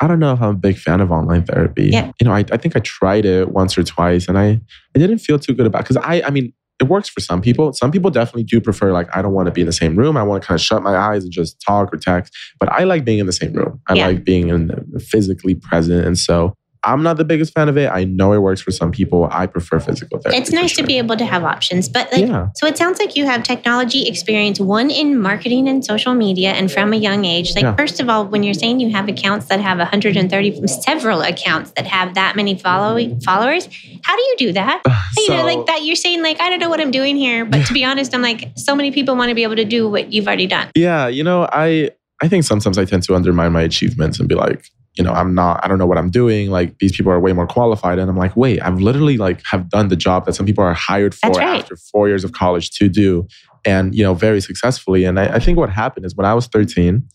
I 0.00 0.07
don't 0.07 0.19
know 0.21 0.33
if 0.33 0.40
I'm 0.40 0.50
a 0.50 0.59
big 0.59 0.78
fan 0.78 1.00
of 1.00 1.11
online 1.11 1.45
therapy. 1.45 1.87
Yeah. 1.93 2.12
You 2.21 2.25
know, 2.26 2.33
I, 2.33 2.45
I 2.52 2.57
think 2.57 2.76
I 2.76 2.81
tried 2.81 3.25
it 3.25 3.50
once 3.50 3.76
or 3.76 3.83
twice, 3.83 4.28
and 4.28 4.38
I, 4.38 4.61
I 4.95 4.99
didn't 4.99 5.19
feel 5.19 5.38
too 5.38 5.55
good 5.55 5.67
about 5.67 5.83
because 5.83 5.97
I, 5.97 6.23
I 6.26 6.31
mean, 6.31 6.52
it 6.81 6.85
works 6.85 7.09
for 7.09 7.19
some 7.21 7.40
people. 7.40 7.73
Some 7.73 7.90
people 7.90 8.11
definitely 8.11 8.45
do 8.45 8.61
prefer 8.61 8.93
like 8.93 9.09
I 9.17 9.21
don't 9.23 9.33
want 9.33 9.47
to 9.47 9.52
be 9.52 9.61
in 9.62 9.67
the 9.67 9.73
same 9.73 9.97
room. 9.97 10.17
I 10.17 10.23
want 10.23 10.43
to 10.43 10.47
kind 10.47 10.57
of 10.57 10.62
shut 10.62 10.83
my 10.83 10.97
eyes 10.97 11.25
and 11.25 11.33
just 11.33 11.61
talk 11.61 11.93
or 11.93 11.97
text. 11.97 12.33
But 12.61 12.71
I 12.71 12.85
like 12.85 13.05
being 13.05 13.19
in 13.19 13.26
the 13.26 13.33
same 13.33 13.52
room. 13.52 13.81
I 13.88 13.95
Yeah. 13.95 14.07
like 14.07 14.25
being 14.25 14.49
in 14.49 14.71
physically 15.00 15.55
present, 15.55 16.07
and 16.07 16.17
so. 16.19 16.55
I'm 16.85 17.02
not 17.02 17.16
the 17.16 17.25
biggest 17.25 17.52
fan 17.54 17.68
of 17.68 17.76
it. 17.76 17.90
I 17.92 18.04
know 18.04 18.32
it 18.32 18.38
works 18.38 18.61
for 18.61 18.70
some 18.70 18.90
people. 18.92 19.28
I 19.32 19.47
prefer 19.47 19.80
physical 19.80 20.18
therapy. 20.20 20.38
It's 20.40 20.50
nice 20.52 20.75
to 20.76 20.82
be 20.85 20.99
able 20.99 21.16
to 21.16 21.25
have 21.25 21.44
options, 21.44 21.88
but 21.88 22.11
like, 22.12 22.26
Yeah. 22.26 22.49
so 22.54 22.66
it 22.66 22.78
sounds 22.78 22.99
like 22.99 23.16
you 23.16 23.25
have 23.26 23.42
technology 23.42 24.06
experience, 24.06 24.61
one 24.61 24.90
in 24.90 25.18
marketing 25.20 25.68
and 25.68 25.85
social 25.85 26.14
media, 26.14 26.52
and 26.52 26.70
from 26.70 26.92
a 26.92 26.97
young 26.97 27.25
age. 27.25 27.54
Like, 27.54 27.64
Yeah. 27.64 27.75
first 27.76 28.00
of 28.00 28.08
all, 28.08 28.26
when 28.26 28.42
you're 28.42 28.54
saying 28.54 28.80
you 28.80 28.90
have 28.90 29.08
accounts 29.08 29.47
that 29.47 29.61
have 29.61 29.78
130, 29.78 30.66
several 30.66 31.23
accounts 31.23 31.73
that 31.73 31.87
have 31.87 32.14
that 32.14 32.37
many 32.37 32.56
following 32.56 33.20
followers, 33.20 33.68
how 34.04 34.14
do 34.16 34.23
you 34.23 34.35
do 34.38 34.52
that? 34.52 34.82
you 35.18 35.28
know, 35.30 35.44
like 35.44 35.66
that. 35.66 35.85
You're 35.85 35.97
saying 35.97 36.23
like, 36.23 36.40
I 36.40 36.49
don't 36.50 36.61
know 36.61 36.68
what 36.70 36.80
I'm 36.80 36.90
doing 36.90 37.16
here, 37.16 37.44
but 37.44 37.66
to 37.66 37.73
be 37.73 37.85
honest, 37.85 38.14
I'm 38.14 38.23
like, 38.23 38.50
so 38.56 38.75
many 38.76 38.90
people 38.90 39.16
want 39.16 39.28
to 39.30 39.35
be 39.35 39.42
able 39.42 39.56
to 39.56 39.64
do 39.64 39.88
what 39.88 40.12
you've 40.12 40.26
already 40.26 40.47
done. 40.47 40.68
Yeah, 40.75 41.08
you 41.08 41.25
know, 41.25 41.49
I 41.52 41.90
I 42.23 42.28
think 42.28 42.44
sometimes 42.44 42.78
I 42.78 42.85
tend 42.85 43.04
to 43.04 43.14
undermine 43.14 43.52
my 43.52 43.62
achievements 43.62 44.18
and 44.18 44.28
be 44.28 44.35
like, 44.35 44.64
you 44.99 45.05
know, 45.05 45.12
I'm 45.12 45.33
not, 45.33 45.64
I 45.64 45.69
don't 45.69 45.78
know 45.78 45.87
what 45.87 45.97
I'm 45.97 46.11
doing. 46.11 46.50
Like 46.50 46.78
these 46.78 46.95
people 46.95 47.12
are 47.12 47.21
way 47.21 47.33
more 47.33 47.47
qualified. 47.47 48.00
And 48.00 48.11
I'm 48.11 48.17
like, 48.17 48.37
wait, 48.37 48.61
I've 48.61 48.81
literally 48.81 49.17
like 49.17 49.40
have 49.47 49.71
done 49.71 49.88
the 49.88 49.97
job 49.97 50.26
that 50.26 50.35
some 50.35 50.45
people 50.45 50.64
are 50.64 50.75
hired 50.75 51.14
for 51.14 51.31
right. 51.31 51.61
after 51.61 51.76
four 51.76 52.09
years 52.09 52.25
of 52.25 52.33
college 52.33 52.71
to 52.73 52.88
do. 52.88 53.28
And, 53.64 53.95
you 53.95 54.02
know, 54.02 54.14
very 54.14 54.40
successfully. 54.40 55.05
And 55.05 55.19
I, 55.21 55.37
I 55.37 55.38
think 55.38 55.59
what 55.59 55.71
happened 55.71 56.05
is 56.05 56.17
when 56.17 56.26
I 56.26 56.35
was 56.35 56.47
13, 56.47 57.07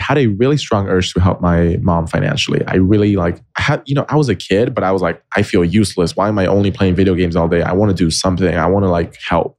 I 0.00 0.04
had 0.04 0.18
a 0.18 0.28
really 0.28 0.56
strong 0.56 0.88
urge 0.88 1.12
to 1.12 1.20
help 1.20 1.40
my 1.40 1.78
mom 1.82 2.06
financially. 2.06 2.62
I 2.66 2.76
really 2.76 3.16
like, 3.16 3.42
I 3.58 3.62
had, 3.62 3.82
you 3.86 3.94
know, 3.94 4.06
I 4.08 4.16
was 4.16 4.28
a 4.28 4.34
kid, 4.34 4.74
but 4.74 4.84
I 4.84 4.92
was 4.92 5.02
like, 5.02 5.22
I 5.36 5.42
feel 5.42 5.64
useless. 5.64 6.16
Why 6.16 6.28
am 6.28 6.38
I 6.38 6.46
only 6.46 6.70
playing 6.70 6.94
video 6.94 7.14
games 7.14 7.36
all 7.36 7.48
day? 7.48 7.62
I 7.62 7.72
want 7.72 7.90
to 7.90 7.96
do 7.96 8.10
something. 8.10 8.54
I 8.54 8.66
want 8.66 8.84
to 8.84 8.90
like 8.90 9.16
help. 9.20 9.58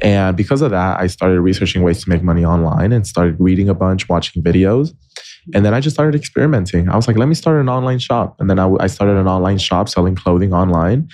And 0.00 0.36
because 0.36 0.62
of 0.62 0.70
that, 0.70 1.00
I 1.00 1.06
started 1.06 1.40
researching 1.40 1.82
ways 1.82 2.02
to 2.04 2.10
make 2.10 2.22
money 2.22 2.44
online 2.44 2.92
and 2.92 3.06
started 3.06 3.36
reading 3.38 3.68
a 3.68 3.74
bunch, 3.74 4.08
watching 4.08 4.42
videos. 4.42 4.94
And 5.52 5.64
then 5.64 5.74
I 5.74 5.80
just 5.80 5.94
started 5.94 6.14
experimenting. 6.18 6.88
I 6.88 6.96
was 6.96 7.06
like, 7.06 7.18
let 7.18 7.28
me 7.28 7.34
start 7.34 7.60
an 7.60 7.68
online 7.68 7.98
shop. 7.98 8.36
And 8.40 8.48
then 8.48 8.58
I, 8.58 8.72
I 8.80 8.86
started 8.86 9.16
an 9.16 9.26
online 9.28 9.58
shop 9.58 9.88
selling 9.88 10.14
clothing 10.14 10.52
online. 10.54 11.08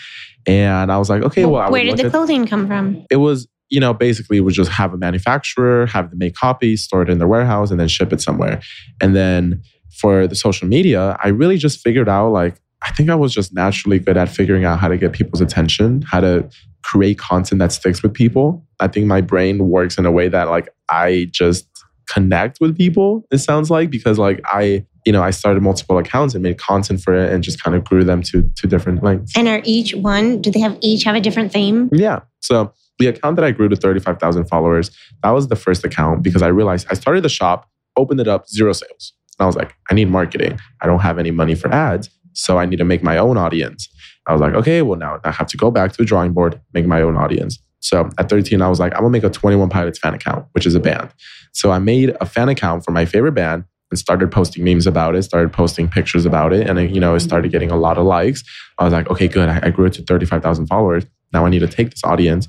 And 0.47 0.93
I 0.93 0.99
was 0.99 1.11
like, 1.11 1.23
okay, 1.23 1.45
well, 1.45 1.71
Where 1.71 1.85
did 1.85 1.97
the 1.97 2.05
at- 2.05 2.11
clothing 2.11 2.47
come 2.47 2.67
from? 2.67 3.05
it 3.11 3.17
was, 3.17 3.49
you 3.69 3.81
know, 3.81 3.93
basically 3.93 4.37
it 4.39 4.41
was 4.41 4.55
just 4.55 4.71
have 4.71 4.93
a 4.95 4.99
manufacturer, 4.99 5.87
have 5.87 6.11
them 6.11 6.19
make 6.19 6.35
copies, 6.35 6.83
store 6.85 7.03
it 7.03 7.11
in 7.11 7.19
their 7.19 7.29
warehouse, 7.29 7.71
and 7.71 7.79
then 7.81 7.89
ship 7.89 8.13
it 8.13 8.21
somewhere. 8.21 8.61
And 9.01 9.15
then 9.17 9.63
for 10.01 10.27
the 10.27 10.35
social 10.37 10.67
media, 10.67 11.17
I 11.23 11.29
really 11.29 11.57
just 11.59 11.81
figured 11.81 12.09
out 12.09 12.31
like, 12.31 12.61
I 12.83 12.91
think 12.93 13.11
I 13.11 13.15
was 13.15 13.35
just 13.35 13.53
naturally 13.55 13.99
good 13.99 14.17
at 14.17 14.29
figuring 14.29 14.65
out 14.65 14.79
how 14.81 14.89
to 14.89 14.97
get 14.97 15.13
people's 15.13 15.41
attention, 15.43 16.03
how 16.03 16.21
to 16.21 16.49
create 16.83 17.19
content 17.19 17.59
that 17.59 17.73
sticks 17.73 18.03
with 18.03 18.15
people. 18.15 18.67
I 18.81 18.89
think 18.89 19.07
my 19.07 19.21
brain 19.21 19.69
works 19.69 19.99
in 19.99 20.07
a 20.07 20.11
way 20.11 20.29
that 20.29 20.49
like 20.49 20.71
I 20.89 21.29
just 21.31 21.69
connect 22.13 22.61
with 22.61 22.77
people, 22.77 23.25
it 23.31 23.39
sounds 23.39 23.71
like, 23.71 23.91
because 23.91 24.19
like 24.19 24.41
I, 24.47 24.85
you 25.07 25.13
know, 25.13 25.23
I 25.23 25.31
started 25.31 25.63
multiple 25.63 25.99
accounts 25.99 26.35
and 26.35 26.43
made 26.43 26.59
content 26.59 27.01
for 27.01 27.15
it 27.15 27.33
and 27.33 27.43
just 27.43 27.63
kind 27.63 27.77
of 27.77 27.85
grew 27.85 28.05
them 28.05 28.23
to 28.25 28.51
to 28.57 28.67
different 28.67 29.03
lengths. 29.03 29.37
And 29.37 29.49
are 29.49 29.63
each 29.65 29.95
one, 29.95 30.41
do 30.41 30.51
they 30.51 30.61
have 30.61 30.77
each 30.81 31.05
have 31.05 31.17
a 31.17 31.21
different 31.21 31.53
theme? 31.53 31.89
Yeah. 31.93 32.21
So 32.41 32.73
the 32.99 33.07
account 33.07 33.37
that 33.37 33.45
I 33.45 33.51
grew 33.51 33.69
to 33.69 33.77
35,000 33.77 34.45
followers, 34.47 34.91
that 35.23 35.31
was 35.31 35.49
the 35.49 35.57
first 35.57 35.85
account 35.85 36.23
because 36.23 36.43
I 36.43 36.49
realized 36.49 36.87
I 36.91 36.95
started 36.95 37.23
the 37.23 37.31
shop, 37.31 37.69
opened 37.97 38.21
it 38.21 38.29
up, 38.29 38.49
zero 38.49 38.73
sales. 38.73 39.15
And 39.39 39.45
I 39.45 39.47
was 39.47 39.57
like, 39.57 39.75
I 39.91 39.95
need 39.95 40.11
marketing. 40.11 40.59
I 40.83 40.87
don't 40.87 41.01
have 41.01 41.19
any 41.19 41.31
money 41.31 41.55
for 41.55 41.73
ads. 41.73 42.11
So 42.35 42.59
I 42.59 42.67
need 42.67 42.77
to 42.77 42.85
make 42.85 43.03
my 43.03 43.17
own 43.17 43.37
audience. 43.37 43.89
I 44.27 44.33
was 44.33 44.41
like, 44.41 44.55
okay, 44.55 44.83
well, 44.83 44.99
now 44.99 45.19
I 45.25 45.31
have 45.31 45.49
to 45.49 45.57
go 45.57 45.71
back 45.71 45.93
to 45.93 45.97
the 45.97 46.05
drawing 46.05 46.33
board, 46.33 46.61
make 46.75 46.87
my 46.87 47.01
own 47.01 47.17
audience. 47.17 47.59
So 47.81 48.11
at 48.19 48.29
13, 48.29 48.63
I 48.63 48.69
was 48.69 48.79
like, 48.79 48.93
I'm 48.95 49.01
gonna 49.01 49.11
make 49.11 49.25
a 49.25 49.31
21 49.31 49.69
Pilots 49.69 49.99
fan 49.99 50.15
account, 50.15 50.47
which 50.53 50.67
is 50.67 50.75
a 50.75 50.81
band. 50.81 51.11
So 51.53 51.71
I 51.71 51.79
made 51.79 52.17
a 52.21 52.27
fan 52.27 52.49
account 52.49 52.85
for 52.85 52.93
my 52.93 53.05
favorite 53.05 53.33
band 53.33 53.65
and 53.91 53.99
started 53.99 54.31
posting 54.31 54.65
memes 54.65 54.87
about 54.87 55.15
it, 55.15 55.23
started 55.23 55.53
posting 55.53 55.89
pictures 55.89 56.25
about 56.25 56.53
it. 56.53 56.69
And 56.69 56.79
it, 56.79 56.91
you 56.91 57.01
know, 57.01 57.15
it 57.15 57.21
started 57.21 57.51
getting 57.51 57.71
a 57.71 57.77
lot 57.77 57.99
of 57.99 58.07
likes. 58.07 58.45
I 58.79 58.85
was 58.85 58.93
like, 58.93 59.11
okay, 59.11 59.29
good. 59.29 59.49
I, 59.49 59.61
I 59.65 59.71
grew 59.71 59.87
it 59.87 59.95
to 59.95 60.03
35,000 60.03 60.67
followers. 60.67 61.05
Now 61.33 61.45
I 61.47 61.51
need 61.51 61.61
to 61.61 61.69
take 61.69 61.91
this 61.91 62.05
audience 62.05 62.49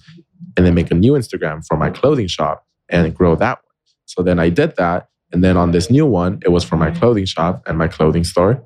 and 0.58 0.66
then 0.66 0.74
make 0.74 0.92
a 0.92 0.96
new 0.96 1.14
Instagram 1.14 1.66
for 1.66 1.78
my 1.78 1.90
clothing 1.90 2.28
shop 2.28 2.66
and 2.90 3.14
grow 3.16 3.36
that 3.36 3.58
one. 3.58 3.74
So 4.06 4.22
then 4.22 4.40
I 4.40 4.50
did 4.50 4.76
that. 4.76 5.08
And 5.32 5.44
then 5.44 5.56
on 5.56 5.72
this 5.72 5.90
new 5.90 6.06
one, 6.06 6.40
it 6.44 6.50
was 6.50 6.64
for 6.64 6.76
my 6.76 6.92
clothing 6.92 7.26
shop 7.26 7.64
and 7.66 7.78
my 7.78 7.88
clothing 7.88 8.26
store. 8.26 8.62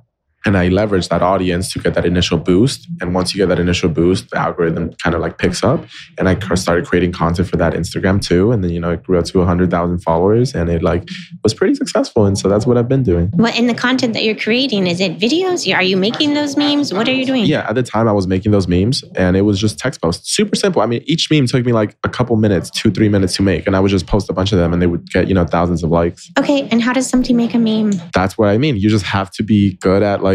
And 0.46 0.58
I 0.58 0.68
leverage 0.68 1.10
that 1.10 1.22
audience 1.22 1.72
to 1.74 1.80
get 1.80 1.96
that 1.96 2.06
initial 2.06 2.38
boost. 2.38 2.88
And 3.02 3.14
once 3.14 3.34
you 3.34 3.40
get 3.40 3.48
that 3.48 3.60
initial 3.60 3.90
boost, 3.90 4.30
the 4.30 4.38
algorithm 4.38 4.94
kind 4.94 5.16
of 5.16 5.22
like 5.22 5.38
picks 5.38 5.64
up. 5.64 5.84
And 6.18 6.30
I 6.30 6.36
started 6.56 6.86
creating 6.86 7.12
content 7.12 7.50
for 7.50 7.58
that 7.58 7.74
Instagram 7.74 8.22
too. 8.22 8.52
And 8.52 8.64
then, 8.64 8.72
you 8.72 8.80
know, 8.80 8.92
it 8.92 9.04
grew 9.04 9.18
up 9.18 9.26
to 9.26 9.40
100,000 9.40 10.00
followers 10.00 10.54
and 10.54 10.70
it 10.70 10.84
like 10.84 11.08
was 11.44 11.54
pretty 11.54 11.76
successful. 11.76 12.26
And 12.26 12.38
so 12.38 12.48
that's 12.48 12.66
what 12.68 12.78
I've 12.78 12.88
been 12.88 13.04
doing. 13.04 13.30
What 13.34 13.58
in 13.58 13.68
the 13.68 13.74
content 13.74 14.14
that 14.14 14.24
you're 14.24 14.36
creating? 14.36 14.88
Is 14.88 15.02
it 15.02 15.18
videos? 15.18 15.74
Are 15.76 15.84
you 15.84 15.98
making 15.98 16.34
those 16.34 16.56
memes? 16.56 16.94
What 16.94 17.08
are 17.08 17.14
you 17.14 17.26
doing? 17.26 17.46
Yeah, 17.46 17.68
at 17.68 17.76
the 17.76 17.84
time 17.84 18.08
I 18.08 18.12
was 18.12 18.28
making 18.28 18.52
those 18.52 18.68
memes 18.68 19.04
and 19.16 19.36
it 19.36 19.42
was 19.42 19.60
just 19.60 19.80
text 19.80 20.02
posts. 20.02 20.32
Super 20.32 20.56
simple. 20.56 20.82
I 20.82 20.86
mean, 20.86 21.04
each 21.06 21.32
meme 21.32 21.48
took 21.48 21.66
me 21.66 21.74
like 21.74 21.96
a 22.04 22.10
couple 22.10 22.36
minutes, 22.36 22.70
two, 22.70 22.92
three 22.92 23.10
minutes 23.10 23.36
to 23.38 23.42
make. 23.42 23.66
And 23.66 23.76
I 23.76 23.80
would 23.80 23.90
just 23.90 24.06
post 24.06 24.30
a 24.30 24.34
bunch 24.34 24.52
of 24.52 24.60
them 24.60 24.74
and 24.74 24.82
they 24.82 24.88
would 24.88 25.10
get, 25.10 25.28
you 25.28 25.34
know, 25.34 25.46
thousands 25.46 25.84
of 25.84 25.90
likes. 25.90 26.32
Okay, 26.38 26.68
and 26.70 26.82
how 26.82 26.94
does 26.94 27.08
somebody 27.08 27.34
make 27.34 27.54
a 27.54 27.58
meme? 27.58 27.92
That's 28.14 28.38
what 28.38 28.50
I 28.50 28.58
mean. 28.58 28.78
You 28.78 28.90
just 28.90 29.06
have 29.06 29.32
to 29.32 29.44
be 29.44 29.74
good 29.78 30.04
at 30.04 30.22
like 30.22 30.35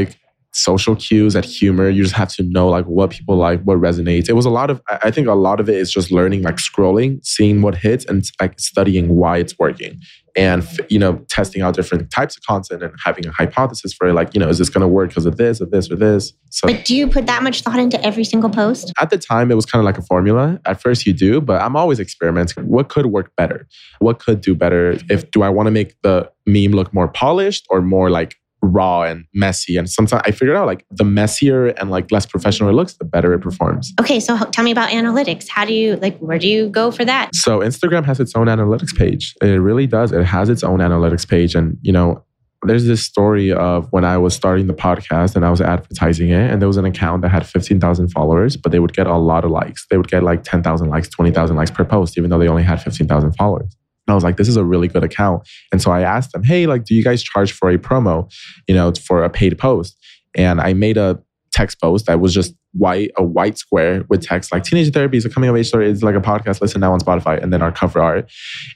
social 0.52 0.97
cues, 0.97 1.37
at 1.37 1.45
humor. 1.45 1.88
You 1.88 2.02
just 2.02 2.14
have 2.14 2.33
to 2.35 2.42
know 2.42 2.69
like 2.69 2.87
what 2.87 3.11
people 3.11 3.37
like, 3.37 3.62
what 3.62 3.78
resonates. 3.78 4.28
It 4.28 4.35
was 4.35 4.47
a 4.47 4.50
lot 4.50 4.71
of, 4.71 4.80
I 4.88 4.99
I 5.04 5.11
think 5.11 5.26
a 5.26 5.35
lot 5.35 5.61
of 5.61 5.69
it 5.69 5.76
is 5.76 5.92
just 5.92 6.11
learning, 6.12 6.42
like 6.42 6.57
scrolling, 6.57 7.25
seeing 7.25 7.62
what 7.62 7.75
hits 7.76 8.04
and 8.04 8.25
like 8.40 8.59
studying 8.61 9.09
why 9.16 9.38
it's 9.38 9.59
working. 9.59 10.00
And, 10.37 10.64
you 10.88 10.99
know, 10.99 11.16
testing 11.28 11.61
out 11.61 11.75
different 11.75 12.12
types 12.12 12.37
of 12.37 12.45
content 12.45 12.85
and 12.85 12.92
having 13.04 13.26
a 13.26 13.33
hypothesis 13.33 13.92
for 13.92 14.07
it. 14.07 14.12
Like, 14.12 14.33
you 14.33 14.38
know, 14.38 14.49
is 14.49 14.59
this 14.59 14.69
going 14.69 14.83
to 14.83 14.87
work 14.88 15.09
because 15.09 15.26
of 15.26 15.37
this 15.37 15.61
or 15.61 15.66
this 15.66 15.90
or 15.90 15.97
this? 15.97 16.33
So 16.50 16.69
But 16.69 16.85
do 16.85 16.95
you 16.95 17.09
put 17.09 17.26
that 17.26 17.42
much 17.42 17.62
thought 17.62 17.80
into 17.80 18.00
every 18.04 18.23
single 18.23 18.49
post? 18.50 18.92
at 19.00 19.11
the 19.11 19.19
time 19.19 19.50
it 19.50 19.54
was 19.54 19.66
kind 19.66 19.80
of 19.80 19.85
like 19.85 19.99
a 19.99 20.02
formula 20.02 20.61
at 20.66 20.80
first 20.80 21.07
you 21.07 21.12
do 21.12 21.40
but 21.40 21.61
i'm 21.62 21.76
always 21.76 21.99
experimenting 21.99 22.64
what 22.66 22.88
could 22.88 23.07
work 23.07 23.35
better 23.37 23.66
what 23.99 24.19
could 24.19 24.40
do 24.40 24.54
better 24.54 24.97
if 25.09 25.30
do 25.30 25.42
i 25.42 25.49
want 25.49 25.66
to 25.66 25.71
make 25.71 25.95
the 26.02 26.30
meme 26.47 26.73
look 26.73 26.92
more 26.92 27.09
polished 27.09 27.66
or 27.71 27.80
more 27.80 28.11
like 28.11 28.37
raw 28.62 29.02
and 29.02 29.24
messy 29.34 29.76
and 29.76 29.88
sometimes 29.88 30.22
i 30.26 30.30
figured 30.30 30.56
out 30.56 30.66
like 30.66 30.84
the 30.90 31.04
messier 31.04 31.68
and 31.68 31.90
like 31.90 32.10
less 32.10 32.26
professional 32.26 32.68
it 32.68 32.72
looks 32.72 32.94
the 32.94 33.04
better 33.04 33.32
it 33.32 33.40
performs 33.40 33.92
Okay, 34.00 34.20
so 34.20 34.36
tell 34.50 34.64
me 34.64 34.70
about 34.70 34.90
analytics. 34.90 35.48
How 35.48 35.64
do 35.64 35.72
you 35.72 35.96
like 35.96 36.18
where 36.18 36.38
do 36.38 36.48
you 36.48 36.68
go 36.68 36.90
for 36.90 37.04
that? 37.04 37.34
so 37.34 37.60
instagram 37.60 38.04
has 38.04 38.20
its 38.20 38.34
own 38.34 38.46
analytics 38.46 38.96
page 38.96 39.34
it 39.42 39.60
really 39.60 39.86
does 39.86 40.12
it 40.12 40.24
has 40.24 40.48
its 40.48 40.62
own 40.62 40.80
analytics 40.80 41.26
page 41.28 41.54
and 41.54 41.78
you 41.82 41.92
know 41.92 42.24
there's 42.66 42.84
this 42.84 43.02
story 43.02 43.52
of 43.52 43.90
when 43.90 44.04
I 44.04 44.18
was 44.18 44.34
starting 44.34 44.66
the 44.66 44.74
podcast 44.74 45.34
and 45.34 45.46
I 45.46 45.50
was 45.50 45.62
advertising 45.62 46.28
it, 46.28 46.50
and 46.50 46.60
there 46.60 46.68
was 46.68 46.76
an 46.76 46.84
account 46.84 47.22
that 47.22 47.30
had 47.30 47.46
15,000 47.46 48.08
followers, 48.08 48.54
but 48.56 48.70
they 48.70 48.78
would 48.78 48.92
get 48.92 49.06
a 49.06 49.16
lot 49.16 49.46
of 49.46 49.50
likes. 49.50 49.86
They 49.90 49.96
would 49.96 50.08
get 50.08 50.22
like 50.22 50.42
10,000 50.44 50.90
likes, 50.90 51.08
20,000 51.08 51.56
likes 51.56 51.70
per 51.70 51.86
post, 51.86 52.18
even 52.18 52.28
though 52.28 52.38
they 52.38 52.48
only 52.48 52.62
had 52.62 52.82
15,000 52.82 53.32
followers. 53.32 53.74
And 54.10 54.14
I 54.14 54.16
was 54.16 54.24
like, 54.24 54.38
this 54.38 54.48
is 54.48 54.56
a 54.56 54.64
really 54.64 54.88
good 54.88 55.04
account. 55.04 55.48
And 55.70 55.80
so 55.80 55.92
I 55.92 56.00
asked 56.00 56.32
them, 56.32 56.42
hey, 56.42 56.66
like, 56.66 56.84
do 56.84 56.96
you 56.96 57.04
guys 57.04 57.22
charge 57.22 57.52
for 57.52 57.70
a 57.70 57.78
promo, 57.78 58.28
you 58.66 58.74
know, 58.74 58.92
for 58.92 59.22
a 59.22 59.30
paid 59.30 59.56
post? 59.56 59.96
And 60.34 60.60
I 60.60 60.72
made 60.72 60.96
a 60.96 61.22
text 61.52 61.80
post 61.80 62.06
that 62.06 62.18
was 62.18 62.34
just 62.34 62.52
white, 62.72 63.12
a 63.16 63.22
white 63.22 63.56
square 63.56 64.04
with 64.08 64.20
text 64.20 64.50
like 64.50 64.64
teenage 64.64 64.92
therapy 64.92 65.16
is 65.16 65.24
a 65.24 65.30
coming 65.30 65.48
of 65.48 65.54
age 65.54 65.68
story. 65.68 65.88
It's 65.88 66.02
like 66.02 66.16
a 66.16 66.20
podcast. 66.20 66.60
Listen 66.60 66.80
now 66.80 66.92
on 66.92 66.98
Spotify. 66.98 67.40
And 67.40 67.52
then 67.52 67.62
our 67.62 67.70
cover 67.70 68.02
art. 68.02 68.28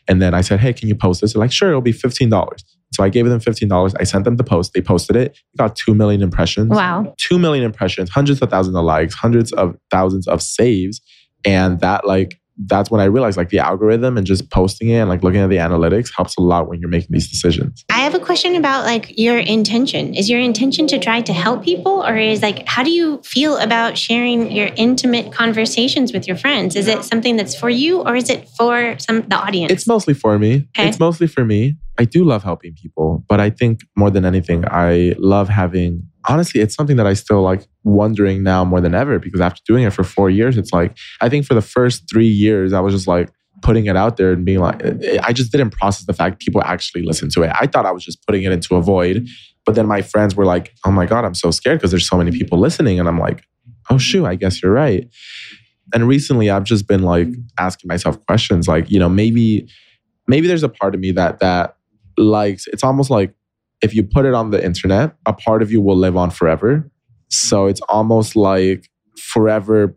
And 0.06 0.22
then 0.22 0.34
I 0.34 0.40
said, 0.40 0.60
hey, 0.60 0.72
can 0.72 0.86
you 0.86 0.94
post 0.94 1.20
this? 1.20 1.32
They're 1.32 1.40
like, 1.40 1.50
sure, 1.50 1.70
it'll 1.70 1.80
be 1.80 1.92
$15. 1.92 2.30
So 2.92 3.02
I 3.02 3.08
gave 3.08 3.26
them 3.26 3.40
$15. 3.40 3.94
I 3.98 4.04
sent 4.04 4.24
them 4.24 4.36
the 4.36 4.44
post. 4.44 4.72
They 4.72 4.82
posted 4.82 5.16
it. 5.16 5.32
It 5.32 5.58
got 5.58 5.74
2 5.74 5.96
million 5.96 6.22
impressions. 6.22 6.70
Wow. 6.70 7.12
2 7.18 7.40
million 7.40 7.64
impressions, 7.64 8.08
hundreds 8.08 8.40
of 8.40 8.50
thousands 8.50 8.76
of 8.76 8.84
likes, 8.84 9.14
hundreds 9.14 9.52
of 9.54 9.76
thousands 9.90 10.28
of 10.28 10.40
saves. 10.40 11.00
And 11.44 11.80
that 11.80 12.06
like 12.06 12.38
that's 12.56 12.90
when 12.90 13.00
I 13.00 13.04
realized 13.04 13.36
like 13.36 13.48
the 13.48 13.58
algorithm 13.58 14.16
and 14.16 14.26
just 14.26 14.50
posting 14.50 14.88
it 14.88 14.98
and 14.98 15.08
like 15.08 15.22
looking 15.22 15.40
at 15.40 15.50
the 15.50 15.56
analytics 15.56 16.10
helps 16.14 16.36
a 16.36 16.40
lot 16.40 16.68
when 16.68 16.80
you're 16.80 16.88
making 16.88 17.08
these 17.10 17.28
decisions. 17.28 17.84
I 17.90 17.98
have 17.98 18.14
a 18.14 18.18
question 18.18 18.54
about 18.54 18.84
like 18.84 19.18
your 19.18 19.38
intention. 19.38 20.14
Is 20.14 20.30
your 20.30 20.40
intention 20.40 20.86
to 20.88 20.98
try 20.98 21.20
to 21.22 21.32
help 21.32 21.64
people 21.64 22.04
or 22.04 22.16
is 22.16 22.42
like 22.42 22.66
how 22.68 22.82
do 22.82 22.90
you 22.90 23.20
feel 23.24 23.56
about 23.58 23.98
sharing 23.98 24.52
your 24.52 24.70
intimate 24.76 25.32
conversations 25.32 26.12
with 26.12 26.26
your 26.26 26.36
friends? 26.36 26.76
Is 26.76 26.86
it 26.86 27.04
something 27.04 27.36
that's 27.36 27.54
for 27.54 27.70
you 27.70 28.02
or 28.02 28.14
is 28.14 28.30
it 28.30 28.48
for 28.50 28.96
some 28.98 29.22
the 29.22 29.36
audience? 29.36 29.72
It's 29.72 29.86
mostly 29.86 30.14
for 30.14 30.38
me. 30.38 30.68
Okay. 30.76 30.88
It's 30.88 31.00
mostly 31.00 31.26
for 31.26 31.44
me. 31.44 31.76
I 31.98 32.04
do 32.04 32.24
love 32.24 32.42
helping 32.42 32.74
people, 32.74 33.24
but 33.28 33.38
I 33.40 33.50
think 33.50 33.80
more 33.96 34.10
than 34.10 34.24
anything, 34.24 34.64
I 34.66 35.14
love 35.18 35.48
having 35.48 36.08
honestly, 36.28 36.60
it's 36.60 36.74
something 36.74 36.96
that 36.96 37.06
I 37.06 37.14
still 37.14 37.42
like 37.42 37.66
wondering 37.82 38.42
now 38.42 38.64
more 38.64 38.80
than 38.80 38.94
ever 38.94 39.18
because 39.18 39.40
after 39.40 39.60
doing 39.66 39.84
it 39.84 39.92
for 39.92 40.04
four 40.04 40.30
years, 40.30 40.56
it's 40.56 40.72
like, 40.72 40.96
I 41.20 41.28
think 41.28 41.46
for 41.46 41.54
the 41.54 41.62
first 41.62 42.08
three 42.10 42.28
years, 42.28 42.72
I 42.72 42.80
was 42.80 42.94
just 42.94 43.06
like 43.06 43.30
putting 43.62 43.86
it 43.86 43.96
out 43.96 44.16
there 44.16 44.32
and 44.32 44.44
being 44.44 44.60
like, 44.60 44.82
I 45.22 45.32
just 45.32 45.52
didn't 45.52 45.70
process 45.70 46.06
the 46.06 46.12
fact 46.12 46.40
people 46.40 46.62
actually 46.62 47.02
listen 47.02 47.30
to 47.30 47.42
it. 47.42 47.52
I 47.58 47.66
thought 47.66 47.86
I 47.86 47.92
was 47.92 48.04
just 48.04 48.24
putting 48.26 48.42
it 48.44 48.52
into 48.52 48.74
a 48.74 48.82
void. 48.82 49.26
But 49.64 49.74
then 49.74 49.86
my 49.86 50.02
friends 50.02 50.36
were 50.36 50.44
like, 50.44 50.74
oh 50.84 50.90
my 50.90 51.06
God, 51.06 51.24
I'm 51.24 51.34
so 51.34 51.50
scared 51.50 51.78
because 51.78 51.90
there's 51.90 52.08
so 52.08 52.18
many 52.18 52.30
people 52.30 52.58
listening. 52.58 53.00
And 53.00 53.08
I'm 53.08 53.18
like, 53.18 53.44
oh, 53.88 53.98
shoot, 53.98 54.26
I 54.26 54.34
guess 54.34 54.62
you're 54.62 54.72
right. 54.72 55.08
And 55.94 56.06
recently 56.06 56.50
I've 56.50 56.64
just 56.64 56.86
been 56.86 57.02
like 57.02 57.28
asking 57.58 57.88
myself 57.88 58.24
questions 58.26 58.68
like, 58.68 58.90
you 58.90 58.98
know, 58.98 59.08
maybe, 59.08 59.68
maybe 60.26 60.46
there's 60.46 60.62
a 60.62 60.68
part 60.68 60.94
of 60.94 61.00
me 61.00 61.12
that, 61.12 61.38
that 61.38 61.76
likes, 62.18 62.66
it's 62.66 62.84
almost 62.84 63.10
like, 63.10 63.32
if 63.82 63.94
you 63.94 64.02
put 64.02 64.24
it 64.24 64.34
on 64.34 64.50
the 64.50 64.64
internet, 64.64 65.16
a 65.26 65.32
part 65.32 65.62
of 65.62 65.70
you 65.70 65.80
will 65.80 65.96
live 65.96 66.16
on 66.16 66.30
forever. 66.30 66.90
So 67.30 67.66
it's 67.66 67.80
almost 67.82 68.36
like 68.36 68.88
forever. 69.18 69.96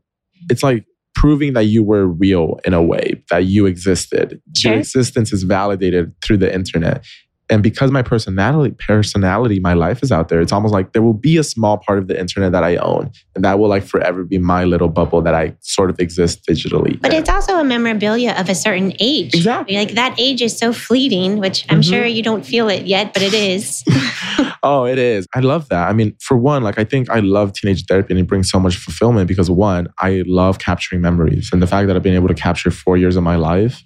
It's 0.49 0.63
like 0.63 0.85
proving 1.15 1.53
that 1.53 1.65
you 1.65 1.83
were 1.83 2.07
real 2.07 2.59
in 2.63 2.73
a 2.73 2.81
way, 2.81 3.23
that 3.29 3.45
you 3.45 3.65
existed. 3.65 4.41
Your 4.63 4.75
existence 4.75 5.33
is 5.33 5.43
validated 5.43 6.13
through 6.23 6.37
the 6.37 6.53
internet 6.53 7.03
and 7.49 7.63
because 7.63 7.91
my 7.91 8.01
personality 8.01 8.75
personality 8.79 9.59
my 9.59 9.73
life 9.73 10.03
is 10.03 10.11
out 10.11 10.29
there 10.29 10.41
it's 10.41 10.51
almost 10.51 10.73
like 10.73 10.93
there 10.93 11.01
will 11.01 11.13
be 11.13 11.37
a 11.37 11.43
small 11.43 11.77
part 11.77 11.97
of 11.99 12.07
the 12.07 12.19
internet 12.19 12.51
that 12.51 12.63
i 12.63 12.75
own 12.77 13.09
and 13.35 13.43
that 13.45 13.57
will 13.59 13.69
like 13.69 13.83
forever 13.83 14.23
be 14.23 14.37
my 14.37 14.63
little 14.65 14.87
bubble 14.89 15.21
that 15.21 15.33
i 15.33 15.53
sort 15.61 15.89
of 15.89 15.99
exist 15.99 16.45
digitally 16.49 16.99
But 17.01 17.13
it's 17.13 17.29
also 17.29 17.57
a 17.57 17.63
memorabilia 17.63 18.33
of 18.37 18.49
a 18.49 18.55
certain 18.55 18.93
age. 18.99 19.33
Exactly. 19.33 19.75
Like 19.75 19.91
that 19.91 20.15
age 20.17 20.41
is 20.41 20.57
so 20.57 20.73
fleeting, 20.73 21.37
which 21.37 21.65
I'm 21.69 21.81
Mhm. 21.81 21.89
sure 21.89 22.05
you 22.05 22.23
don't 22.23 22.45
feel 22.45 22.67
it 22.69 22.85
yet, 22.85 23.13
but 23.13 23.21
it 23.23 23.33
is. 23.33 23.83
oh 24.63 24.85
it 24.85 24.97
is 24.99 25.25
i 25.35 25.39
love 25.39 25.67
that 25.69 25.87
i 25.89 25.93
mean 25.93 26.15
for 26.19 26.35
one 26.37 26.61
like 26.63 26.77
i 26.79 26.83
think 26.83 27.09
i 27.09 27.19
love 27.19 27.53
teenage 27.53 27.85
therapy 27.85 28.13
and 28.13 28.19
it 28.19 28.27
brings 28.27 28.49
so 28.49 28.59
much 28.59 28.75
fulfillment 28.75 29.27
because 29.27 29.49
one 29.49 29.87
i 29.99 30.23
love 30.27 30.59
capturing 30.59 31.01
memories 31.01 31.49
and 31.51 31.61
the 31.61 31.67
fact 31.67 31.87
that 31.87 31.95
i've 31.95 32.03
been 32.03 32.15
able 32.15 32.27
to 32.27 32.33
capture 32.33 32.69
four 32.71 32.97
years 32.97 33.15
of 33.15 33.23
my 33.23 33.35
life 33.35 33.83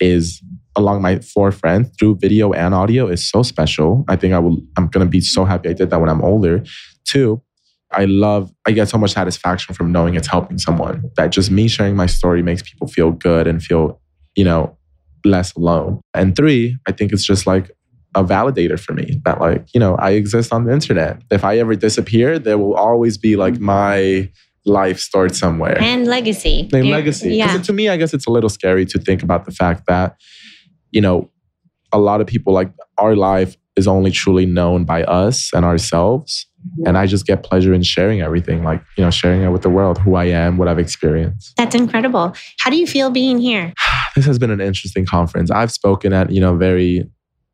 is 0.00 0.42
along 0.76 1.02
my 1.02 1.18
four 1.18 1.50
friends 1.52 1.90
through 1.98 2.16
video 2.20 2.52
and 2.52 2.74
audio 2.74 3.08
is 3.08 3.28
so 3.28 3.42
special. 3.42 4.04
I 4.08 4.16
think 4.16 4.34
I 4.34 4.38
will 4.38 4.58
I'm 4.76 4.88
gonna 4.88 5.06
be 5.06 5.20
so 5.20 5.44
happy 5.44 5.68
I 5.68 5.72
did 5.72 5.90
that 5.90 6.00
when 6.00 6.08
I'm 6.08 6.22
older. 6.22 6.62
Two, 7.04 7.42
I 7.92 8.04
love 8.04 8.52
I 8.66 8.70
get 8.72 8.88
so 8.88 8.98
much 8.98 9.12
satisfaction 9.12 9.74
from 9.74 9.90
knowing 9.92 10.14
it's 10.14 10.28
helping 10.28 10.58
someone. 10.58 11.02
That 11.16 11.32
just 11.32 11.50
me 11.50 11.68
sharing 11.68 11.96
my 11.96 12.06
story 12.06 12.42
makes 12.42 12.62
people 12.62 12.86
feel 12.86 13.10
good 13.10 13.46
and 13.46 13.62
feel, 13.62 14.00
you 14.36 14.44
know, 14.44 14.76
less 15.24 15.52
alone. 15.54 16.00
And 16.14 16.36
three, 16.36 16.76
I 16.86 16.92
think 16.92 17.12
it's 17.12 17.24
just 17.24 17.46
like 17.46 17.70
a 18.14 18.24
validator 18.24 18.78
for 18.78 18.92
me 18.92 19.20
that 19.24 19.40
like, 19.40 19.66
you 19.74 19.78
know, 19.80 19.94
I 19.96 20.10
exist 20.12 20.52
on 20.52 20.64
the 20.64 20.72
internet. 20.72 21.22
If 21.30 21.44
I 21.44 21.58
ever 21.58 21.74
disappear, 21.76 22.38
there 22.38 22.58
will 22.58 22.74
always 22.74 23.18
be 23.18 23.36
like 23.36 23.60
my 23.60 24.30
life 24.66 24.98
stored 24.98 25.34
somewhere. 25.34 25.78
and 25.80 26.06
legacy. 26.06 26.68
You're- 26.72 26.90
legacy. 26.90 27.36
Yeah. 27.36 27.56
To 27.58 27.72
me, 27.72 27.88
I 27.88 27.96
guess 27.96 28.12
it's 28.14 28.26
a 28.26 28.30
little 28.30 28.50
scary 28.50 28.84
to 28.86 28.98
think 28.98 29.22
about 29.22 29.44
the 29.46 29.52
fact 29.52 29.84
that, 29.88 30.16
you 30.90 31.00
know, 31.00 31.30
a 31.92 31.98
lot 31.98 32.20
of 32.20 32.26
people 32.26 32.52
like 32.52 32.72
our 32.98 33.16
life 33.16 33.56
is 33.76 33.86
only 33.88 34.10
truly 34.10 34.46
known 34.46 34.84
by 34.84 35.02
us 35.04 35.52
and 35.52 35.64
ourselves. 35.64 36.46
Mm-hmm. 36.60 36.88
And 36.88 36.98
I 36.98 37.06
just 37.06 37.26
get 37.26 37.42
pleasure 37.42 37.72
in 37.72 37.82
sharing 37.82 38.20
everything, 38.20 38.62
like, 38.62 38.82
you 38.96 39.04
know, 39.04 39.10
sharing 39.10 39.42
it 39.42 39.48
with 39.48 39.62
the 39.62 39.70
world, 39.70 39.98
who 39.98 40.14
I 40.14 40.26
am, 40.26 40.58
what 40.58 40.68
I've 40.68 40.78
experienced. 40.78 41.56
That's 41.56 41.74
incredible. 41.74 42.34
How 42.58 42.70
do 42.70 42.76
you 42.76 42.86
feel 42.86 43.10
being 43.10 43.38
here? 43.38 43.72
This 44.16 44.26
has 44.26 44.40
been 44.40 44.50
an 44.50 44.60
interesting 44.60 45.06
conference. 45.06 45.52
I've 45.52 45.70
spoken 45.70 46.12
at, 46.12 46.30
you 46.32 46.40
know, 46.40 46.56
very 46.56 47.08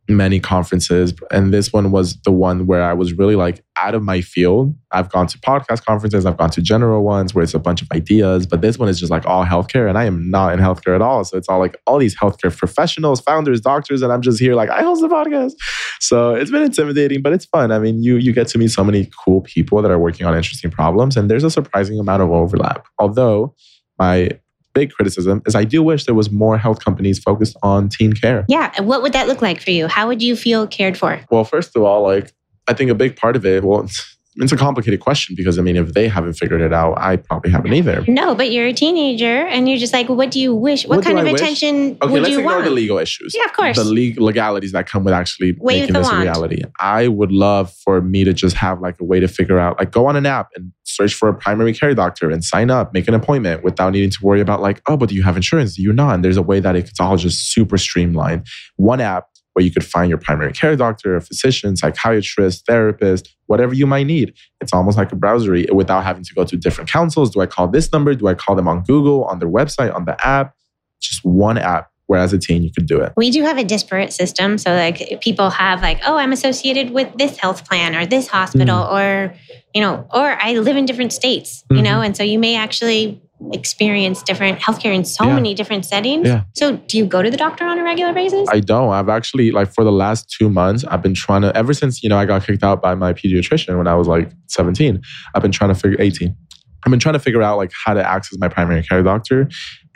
many 0.09 0.41
conferences, 0.41 1.13
and 1.31 1.53
this 1.53 1.71
one 1.71 1.91
was 1.91 2.17
the 2.23 2.33
one 2.33 2.67
where 2.67 2.83
I 2.83 2.95
was 2.95 3.13
really 3.13 3.37
like 3.37 3.63
out 3.87 3.95
of 3.95 4.03
my 4.03 4.21
field. 4.21 4.75
I've 4.91 5.09
gone 5.11 5.29
to 5.29 5.39
podcast 5.39 5.85
conferences, 5.85 6.27
I've 6.27 6.37
gone 6.37 6.51
to 6.51 6.61
general 6.61 7.05
ones 7.05 7.35
where 7.35 7.45
it's 7.45 7.55
a 7.55 7.59
bunch 7.59 7.83
of 7.83 7.89
ideas, 7.93 8.47
but 8.47 8.61
this 8.61 8.79
one 8.79 8.89
is 8.89 8.99
just 8.99 9.13
like 9.13 9.25
all 9.27 9.45
healthcare, 9.45 9.89
and 9.89 9.97
I 9.97 10.05
am 10.05 10.29
not 10.29 10.53
in 10.53 10.59
healthcare 10.59 10.95
at 10.95 11.03
all. 11.03 11.23
So 11.25 11.37
it's 11.37 11.49
all 11.49 11.61
like 11.61 11.81
all 11.87 11.99
these 11.99 12.17
healthcare 12.17 12.57
professionals, 12.57 13.21
founders, 13.21 13.61
doctors, 13.61 14.03
and 14.03 14.13
I'm 14.13 14.23
just 14.23 14.41
here 14.41 14.55
like 14.55 14.71
I 14.71 14.83
host 14.83 15.05
a 15.05 15.09
podcast. 15.09 15.53
So 16.01 16.35
it's 16.35 16.51
been 16.51 16.63
intimidating, 16.63 17.23
but 17.23 17.33
it's 17.33 17.45
fun. 17.45 17.71
I 17.71 17.79
mean, 17.79 18.03
you 18.03 18.17
you 18.17 18.33
get 18.33 18.49
to 18.49 18.59
meet 18.59 18.73
so 18.73 18.83
many 18.83 19.09
cool 19.25 19.43
people 19.43 19.81
that 19.83 19.91
are 19.91 19.99
working 19.99 20.27
on 20.27 20.35
interesting 20.35 20.71
problems, 20.71 21.17
and 21.17 21.31
there's 21.31 21.45
a 21.45 21.51
surprising 21.51 22.01
amount 22.01 22.23
of 22.23 22.31
overlap. 22.31 22.87
Although 22.99 23.55
my 23.99 24.31
big 24.75 24.93
criticism 24.93 25.43
is 25.47 25.55
I 25.55 25.65
do 25.65 25.83
wish 25.83 26.05
there 26.05 26.15
was 26.15 26.31
more 26.31 26.59
health 26.59 26.85
companies 26.85 27.19
focused 27.19 27.57
on 27.63 27.89
teen 27.89 28.13
care. 28.13 28.45
Yeah. 28.47 28.73
and 28.77 28.87
What 28.87 29.01
would 29.01 29.15
that 29.15 29.27
look 29.27 29.41
like 29.41 29.63
for 29.63 29.71
you? 29.71 29.87
How 29.89 30.07
would 30.07 30.23
you 30.23 30.37
feel 30.37 30.67
cared 30.67 30.99
for? 30.99 31.19
Well, 31.31 31.45
first 31.45 31.75
of 31.77 31.83
all, 31.83 32.03
like 32.03 32.33
I 32.69 32.75
think 32.75 32.91
a 32.91 32.95
big 32.95 33.17
part 33.17 33.37
of 33.37 33.45
it, 33.47 33.65
well, 33.65 33.81
it's, 33.81 34.13
it's 34.39 34.53
a 34.53 34.57
complicated 34.57 35.01
question 35.01 35.35
because 35.35 35.59
I 35.59 35.63
mean, 35.63 35.77
if 35.77 35.95
they 35.95 36.09
haven't 36.09 36.35
figured 36.35 36.61
it 36.61 36.71
out, 36.71 36.99
I 36.99 37.17
probably 37.17 37.51
haven't 37.51 37.73
either. 37.73 38.05
No, 38.07 38.35
but 38.35 38.51
you're 38.51 38.67
a 38.67 38.73
teenager 38.75 39.47
and 39.47 39.67
you're 39.67 39.79
just 39.79 39.95
like, 39.95 40.11
what 40.11 40.31
do 40.31 40.39
you 40.39 40.55
wish? 40.55 40.87
What, 40.87 40.97
What 40.97 41.05
kind 41.07 41.19
of 41.19 41.27
I 41.27 41.33
wish? 41.33 41.41
attention 41.41 41.97
Okay, 42.03 42.13
would 42.13 42.21
let's 42.23 42.33
you 42.33 42.41
ignore 42.41 42.57
want? 42.57 42.67
the 42.67 42.71
legal 42.71 42.99
issues. 42.99 43.35
Yeah, 43.35 43.45
of 43.47 43.55
course. 43.55 43.79
The 43.79 43.85
legal 43.85 44.27
legalities 44.27 44.73
that 44.73 44.87
come 44.87 45.05
with 45.05 45.15
actually 45.15 45.57
Wave 45.59 45.81
making 45.83 45.95
this 45.95 46.11
a 46.11 46.19
reality. 46.21 46.63
I 46.79 47.09
would 47.09 47.33
love 47.33 47.73
for 47.73 48.03
me 48.03 48.25
to 48.25 48.35
just 48.35 48.57
have 48.57 48.83
like 48.83 49.01
a 49.01 49.05
way 49.05 49.21
to 49.21 49.29
figure 49.29 49.59
out, 49.59 49.79
like 49.79 49.91
go 49.91 50.07
on 50.07 50.17
an 50.17 50.27
app 50.27 50.49
and 50.55 50.71
search 50.83 51.15
for 51.15 51.31
a 51.31 51.35
primary 51.35 51.73
care 51.73 51.95
doctor 51.95 52.31
and 52.31 52.45
sign 52.45 52.71
up, 52.71 52.93
make 52.93 53.09
an 53.09 53.15
appointment 53.15 53.65
without 53.65 53.95
needing 53.95 54.11
to 54.11 54.19
worry 54.23 54.43
about 54.43 54.61
like, 54.61 54.83
oh, 54.87 54.99
but 54.99 55.09
do 55.09 55.15
you 55.15 55.23
have 55.23 55.37
insurance? 55.37 55.77
Do 55.77 55.83
you 55.83 55.95
not? 55.95 56.17
And 56.17 56.23
there's 56.23 56.37
a 56.37 56.43
way 56.43 56.61
that 56.61 56.77
it's 56.77 57.01
all 57.01 57.17
just 57.17 57.53
super 57.53 57.79
streamlined. 57.79 58.47
One 58.77 59.01
app 59.01 59.29
where 59.57 59.65
you 59.65 59.71
could 59.71 59.85
find 59.87 60.11
your 60.11 60.19
primary 60.19 60.53
care 60.53 60.77
doctor, 60.77 61.17
a 61.17 61.21
physician, 61.23 61.79
psychiatrist, 61.79 62.67
therapist, 62.67 63.35
whatever 63.47 63.73
you 63.73 63.87
might 63.87 64.07
need. 64.07 64.35
It's 64.61 64.75
almost 64.75 64.99
like 64.99 65.11
a 65.13 65.17
browsery 65.17 65.73
without 65.73 66.05
having 66.05 66.25
to 66.25 66.35
go 66.35 66.45
to 66.45 66.59
different 66.59 66.91
councils. 66.91 67.31
Do 67.31 67.41
I 67.41 67.47
call 67.47 67.67
this 67.67 67.91
number? 67.91 68.15
Do 68.15 68.27
I 68.29 68.35
call 68.35 68.55
them 68.55 68.69
on 68.69 68.83
Google, 68.83 69.25
on 69.25 69.39
their 69.39 69.49
website, 69.49 69.95
on 69.95 70.05
the 70.05 70.15
app? 70.27 70.55
Just 71.01 71.25
one 71.25 71.57
app 71.57 71.91
where 72.05 72.21
as 72.21 72.35
a 72.35 72.39
teen 72.39 72.63
you 72.63 72.71
could 72.71 72.87
do 72.87 73.01
it. 73.01 73.15
we 73.17 73.31
do 73.31 73.43
have 73.45 73.57
a 73.57 73.65
disparate 73.65 74.13
system. 74.13 74.59
So, 74.59 74.75
like, 74.75 75.21
people 75.23 75.49
have, 75.49 75.81
like, 75.81 76.01
oh, 76.07 76.19
I'm 76.19 76.33
associated 76.33 76.91
with 76.91 77.09
this 77.17 77.39
health 77.39 77.67
plan 77.67 77.97
or 77.97 78.05
this 78.05 78.29
hospital, 78.29 78.77
Mm. 78.77 78.93
or, 78.93 79.35
you 79.75 79.81
know, 79.81 80.07
or 80.13 80.37
I 80.41 80.53
live 80.59 80.77
in 80.77 80.85
different 80.85 81.15
states, 81.15 81.65
you 81.71 81.79
Mhm. 81.79 81.83
know, 81.83 82.01
and 82.03 82.15
so 82.17 82.23
you 82.23 82.39
may 82.39 82.57
actually 82.57 83.23
experience 83.53 84.23
different 84.23 84.59
healthcare 84.61 84.95
in 84.95 85.05
so 85.05 85.25
Yeah. 85.25 85.35
many 85.35 85.55
different 85.55 85.85
settings. 85.85 86.27
Yeah. 86.27 86.43
So, 86.55 86.77
do 86.77 86.97
you 86.99 87.05
go 87.07 87.23
to 87.23 87.31
the 87.31 87.37
doctor 87.37 87.65
on 87.67 87.79
a 87.79 87.85
regular 87.85 88.13
basis? 88.13 88.49
I 88.51 88.61
don't. 88.61 88.91
I've 88.93 89.09
actually 89.09 89.51
like 89.51 89.73
for 89.75 89.85
the 89.85 89.93
last 89.93 90.31
two 90.31 90.49
months, 90.49 90.85
I've 90.85 91.03
been 91.03 91.15
trying 91.15 91.43
to 91.43 91.55
ever 91.57 91.75
since 91.75 92.03
you 92.03 92.09
know 92.09 92.17
I 92.19 92.25
got 92.25 92.45
kicked 92.47 92.65
out 92.65 92.81
by 92.81 92.95
my 92.95 93.13
pediatrician 93.13 93.77
when 93.77 93.87
I 93.87 93.95
was 93.95 94.09
like 94.09 94.31
17. 94.47 95.01
I've 95.35 95.43
been 95.43 95.53
trying 95.53 95.69
to 95.73 95.79
figure 95.79 96.01
18. 96.01 96.35
I've 96.85 96.91
been 96.91 97.01
trying 97.01 97.15
to 97.15 97.19
figure 97.19 97.43
out 97.43 97.57
like 97.57 97.73
how 97.85 97.95
to 97.95 98.07
access 98.09 98.39
my 98.39 98.49
primary 98.49 98.83
care 98.83 99.03
doctor, 99.03 99.49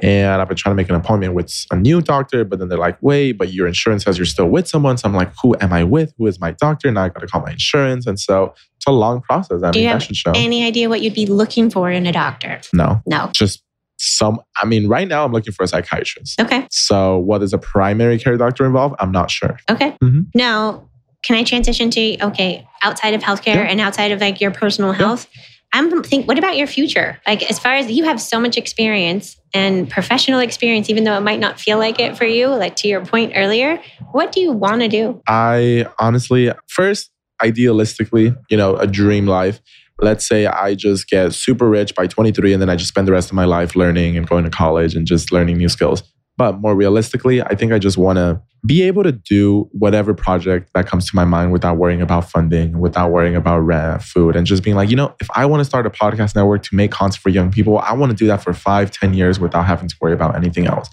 and 0.02 0.40
I've 0.42 0.48
been 0.48 0.56
trying 0.56 0.72
to 0.72 0.76
make 0.76 0.88
an 0.88 0.96
appointment 0.96 1.34
with 1.34 1.52
a 1.70 1.76
new 1.76 2.00
doctor. 2.00 2.44
But 2.44 2.58
then 2.58 2.68
they're 2.68 2.78
like, 2.78 2.98
"Wait, 3.00 3.32
but 3.32 3.52
your 3.52 3.66
insurance 3.68 4.04
says 4.04 4.18
you're 4.18 4.24
still 4.26 4.48
with 4.48 4.66
someone." 4.66 4.96
So 4.96 5.08
I'm 5.08 5.14
like, 5.14 5.30
"Who 5.42 5.54
am 5.60 5.72
I 5.72 5.84
with? 5.84 6.12
Who 6.18 6.26
is 6.26 6.40
my 6.40 6.50
doctor?" 6.52 6.90
Now 6.90 7.04
I 7.04 7.08
got 7.10 7.20
to 7.20 7.26
call 7.26 7.42
my 7.42 7.52
insurance, 7.52 8.06
and 8.06 8.18
so 8.18 8.54
it's 8.76 8.86
a 8.86 8.92
long 8.92 9.20
process. 9.20 9.62
I 9.62 9.70
Do 9.70 9.78
mean, 9.78 9.84
you 9.84 9.88
have 9.92 10.02
show. 10.02 10.32
Any 10.34 10.64
idea 10.66 10.88
what 10.88 11.00
you'd 11.02 11.14
be 11.14 11.26
looking 11.26 11.70
for 11.70 11.90
in 11.90 12.06
a 12.06 12.12
doctor? 12.12 12.60
no, 12.72 13.02
No. 13.06 13.30
just 13.34 13.62
some. 13.98 14.40
I 14.60 14.66
mean, 14.66 14.88
right 14.88 15.06
now 15.06 15.24
I'm 15.24 15.32
looking 15.32 15.52
for 15.52 15.62
a 15.62 15.68
psychiatrist. 15.68 16.40
Okay. 16.40 16.66
So 16.70 17.18
what 17.18 17.42
is 17.42 17.52
a 17.52 17.58
primary 17.58 18.18
care 18.18 18.36
doctor 18.36 18.64
involved? 18.64 18.96
I'm 18.98 19.12
not 19.12 19.30
sure. 19.30 19.58
Okay. 19.70 19.94
Mhm. 20.02 20.26
Now, 20.34 20.88
can 21.22 21.36
I 21.36 21.44
transition 21.44 21.90
to 21.90 22.16
okay, 22.22 22.66
outside 22.82 23.12
of 23.12 23.20
healthcare 23.22 23.56
Yeah. 23.56 23.68
and 23.70 23.78
outside 23.80 24.10
of 24.10 24.20
like 24.22 24.40
your 24.40 24.50
personal 24.50 24.92
health? 24.92 25.28
I'm 25.72 26.02
think 26.02 26.26
what 26.26 26.38
about 26.38 26.56
your 26.56 26.66
future? 26.66 27.20
Like 27.26 27.48
as 27.48 27.58
far 27.58 27.74
as 27.74 27.90
you 27.90 28.04
have 28.04 28.20
so 28.20 28.40
much 28.40 28.56
experience 28.56 29.36
and 29.54 29.88
professional 29.88 30.40
experience 30.40 30.90
even 30.90 31.04
though 31.04 31.16
it 31.16 31.20
might 31.20 31.38
not 31.38 31.60
feel 31.60 31.78
like 31.78 32.00
it 32.00 32.16
for 32.16 32.24
you, 32.24 32.48
like 32.48 32.76
to 32.76 32.88
your 32.88 33.04
point 33.04 33.32
earlier, 33.36 33.80
what 34.12 34.32
do 34.32 34.40
you 34.40 34.52
want 34.52 34.82
to 34.82 34.88
do? 34.88 35.22
I 35.28 35.86
honestly, 35.98 36.50
first, 36.68 37.10
idealistically, 37.40 38.36
you 38.50 38.56
know, 38.56 38.76
a 38.76 38.86
dream 38.86 39.26
life. 39.26 39.60
Let's 40.00 40.26
say 40.26 40.46
I 40.46 40.74
just 40.74 41.08
get 41.08 41.34
super 41.34 41.68
rich 41.68 41.94
by 41.94 42.06
23 42.06 42.54
and 42.54 42.62
then 42.62 42.70
I 42.70 42.76
just 42.76 42.88
spend 42.88 43.06
the 43.06 43.12
rest 43.12 43.30
of 43.30 43.34
my 43.34 43.44
life 43.44 43.76
learning 43.76 44.16
and 44.16 44.26
going 44.26 44.44
to 44.44 44.50
college 44.50 44.94
and 44.96 45.06
just 45.06 45.30
learning 45.30 45.58
new 45.58 45.68
skills. 45.68 46.02
But 46.40 46.58
more 46.58 46.74
realistically, 46.74 47.42
I 47.42 47.54
think 47.54 47.70
I 47.70 47.78
just 47.78 47.98
want 47.98 48.16
to 48.16 48.40
be 48.66 48.80
able 48.84 49.02
to 49.02 49.12
do 49.12 49.68
whatever 49.72 50.14
project 50.14 50.70
that 50.74 50.86
comes 50.86 51.04
to 51.10 51.14
my 51.14 51.26
mind 51.26 51.52
without 51.52 51.76
worrying 51.76 52.00
about 52.00 52.30
funding, 52.30 52.80
without 52.80 53.10
worrying 53.10 53.36
about 53.36 53.58
rent, 53.58 54.02
food, 54.02 54.34
and 54.34 54.46
just 54.46 54.62
being 54.62 54.74
like, 54.74 54.88
you 54.88 54.96
know, 54.96 55.14
if 55.20 55.28
I 55.34 55.44
want 55.44 55.60
to 55.60 55.66
start 55.66 55.84
a 55.84 55.90
podcast 55.90 56.34
network 56.34 56.62
to 56.62 56.74
make 56.74 56.92
content 56.92 57.20
for 57.20 57.28
young 57.28 57.50
people, 57.50 57.78
I 57.80 57.92
want 57.92 58.08
to 58.08 58.16
do 58.16 58.26
that 58.28 58.42
for 58.42 58.54
five, 58.54 58.90
ten 58.90 59.12
years 59.12 59.38
without 59.38 59.66
having 59.66 59.86
to 59.90 59.94
worry 60.00 60.14
about 60.14 60.34
anything 60.34 60.66
else. 60.66 60.88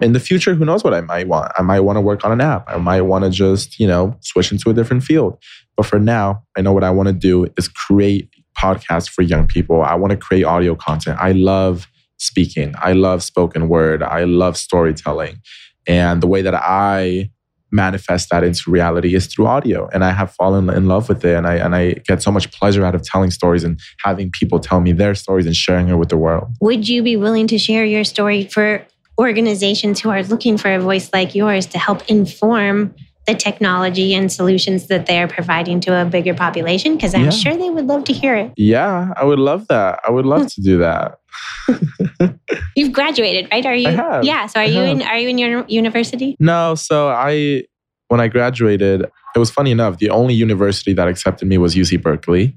In 0.00 0.12
the 0.12 0.18
future, 0.18 0.54
who 0.54 0.64
knows 0.64 0.82
what 0.82 0.92
I 0.92 1.02
might 1.02 1.28
want? 1.28 1.52
I 1.56 1.62
might 1.62 1.80
want 1.80 1.96
to 1.96 2.00
work 2.00 2.24
on 2.24 2.32
an 2.32 2.40
app. 2.40 2.68
I 2.68 2.76
might 2.78 3.02
want 3.02 3.22
to 3.22 3.30
just, 3.30 3.78
you 3.78 3.86
know, 3.86 4.16
switch 4.22 4.50
into 4.50 4.70
a 4.70 4.74
different 4.74 5.04
field. 5.04 5.38
But 5.76 5.86
for 5.86 6.00
now, 6.00 6.42
I 6.56 6.62
know 6.62 6.72
what 6.72 6.82
I 6.82 6.90
want 6.90 7.06
to 7.06 7.12
do 7.12 7.46
is 7.56 7.68
create 7.68 8.28
podcasts 8.58 9.08
for 9.08 9.22
young 9.22 9.46
people. 9.46 9.82
I 9.82 9.94
want 9.94 10.10
to 10.10 10.16
create 10.16 10.42
audio 10.42 10.74
content. 10.74 11.16
I 11.20 11.30
love 11.30 11.86
speaking. 12.20 12.74
I 12.78 12.92
love 12.92 13.22
spoken 13.22 13.68
word. 13.68 14.02
I 14.02 14.24
love 14.24 14.56
storytelling. 14.56 15.40
And 15.86 16.22
the 16.22 16.26
way 16.26 16.42
that 16.42 16.54
I 16.54 17.30
manifest 17.72 18.30
that 18.30 18.42
into 18.42 18.70
reality 18.70 19.14
is 19.14 19.26
through 19.26 19.46
audio. 19.46 19.88
And 19.92 20.04
I 20.04 20.10
have 20.10 20.32
fallen 20.32 20.68
in 20.70 20.86
love 20.86 21.08
with 21.08 21.24
it. 21.24 21.36
And 21.36 21.46
I 21.46 21.54
and 21.54 21.74
I 21.74 21.94
get 22.06 22.22
so 22.22 22.30
much 22.30 22.50
pleasure 22.52 22.84
out 22.84 22.94
of 22.94 23.02
telling 23.02 23.30
stories 23.30 23.64
and 23.64 23.80
having 24.04 24.30
people 24.30 24.58
tell 24.58 24.80
me 24.80 24.92
their 24.92 25.14
stories 25.14 25.46
and 25.46 25.54
sharing 25.54 25.88
it 25.88 25.94
with 25.94 26.08
the 26.08 26.16
world. 26.16 26.48
Would 26.60 26.88
you 26.88 27.02
be 27.02 27.16
willing 27.16 27.46
to 27.48 27.58
share 27.58 27.84
your 27.84 28.04
story 28.04 28.46
for 28.46 28.84
organizations 29.18 30.00
who 30.00 30.10
are 30.10 30.22
looking 30.24 30.56
for 30.58 30.72
a 30.72 30.80
voice 30.80 31.10
like 31.12 31.34
yours 31.34 31.66
to 31.66 31.78
help 31.78 32.08
inform 32.08 32.94
the 33.26 33.34
technology 33.34 34.14
and 34.14 34.32
solutions 34.32 34.88
that 34.88 35.06
they're 35.06 35.28
providing 35.28 35.78
to 35.80 36.02
a 36.02 36.04
bigger 36.04 36.34
population? 36.34 36.96
Because 36.96 37.14
I'm 37.14 37.24
Yeah. 37.24 37.30
sure 37.30 37.56
they 37.56 37.70
would 37.70 37.86
love 37.86 38.04
to 38.04 38.12
hear 38.12 38.34
it. 38.34 38.52
Yeah, 38.56 39.12
I 39.16 39.24
would 39.24 39.38
love 39.38 39.68
that. 39.68 40.00
I 40.06 40.10
would 40.10 40.26
love 40.26 40.42
hmm. 40.42 40.46
to 40.48 40.60
do 40.62 40.78
that. 40.78 41.19
You've 42.76 42.92
graduated, 42.92 43.48
right? 43.50 43.64
Are 43.66 43.74
you? 43.74 43.90
Yeah. 44.22 44.46
So 44.46 44.60
are 44.60 44.62
I 44.62 44.66
you 44.66 44.78
have. 44.80 44.88
in? 44.88 45.02
Are 45.02 45.16
you 45.18 45.28
in 45.28 45.38
your 45.38 45.64
university? 45.68 46.36
No, 46.40 46.74
so 46.74 47.08
I 47.10 47.64
when 48.08 48.20
I 48.20 48.28
graduated, 48.28 49.02
it 49.02 49.38
was 49.38 49.50
funny 49.50 49.70
enough, 49.70 49.98
the 49.98 50.10
only 50.10 50.34
university 50.34 50.92
that 50.94 51.06
accepted 51.08 51.46
me 51.48 51.58
was 51.58 51.74
UC 51.74 52.02
Berkeley. 52.02 52.56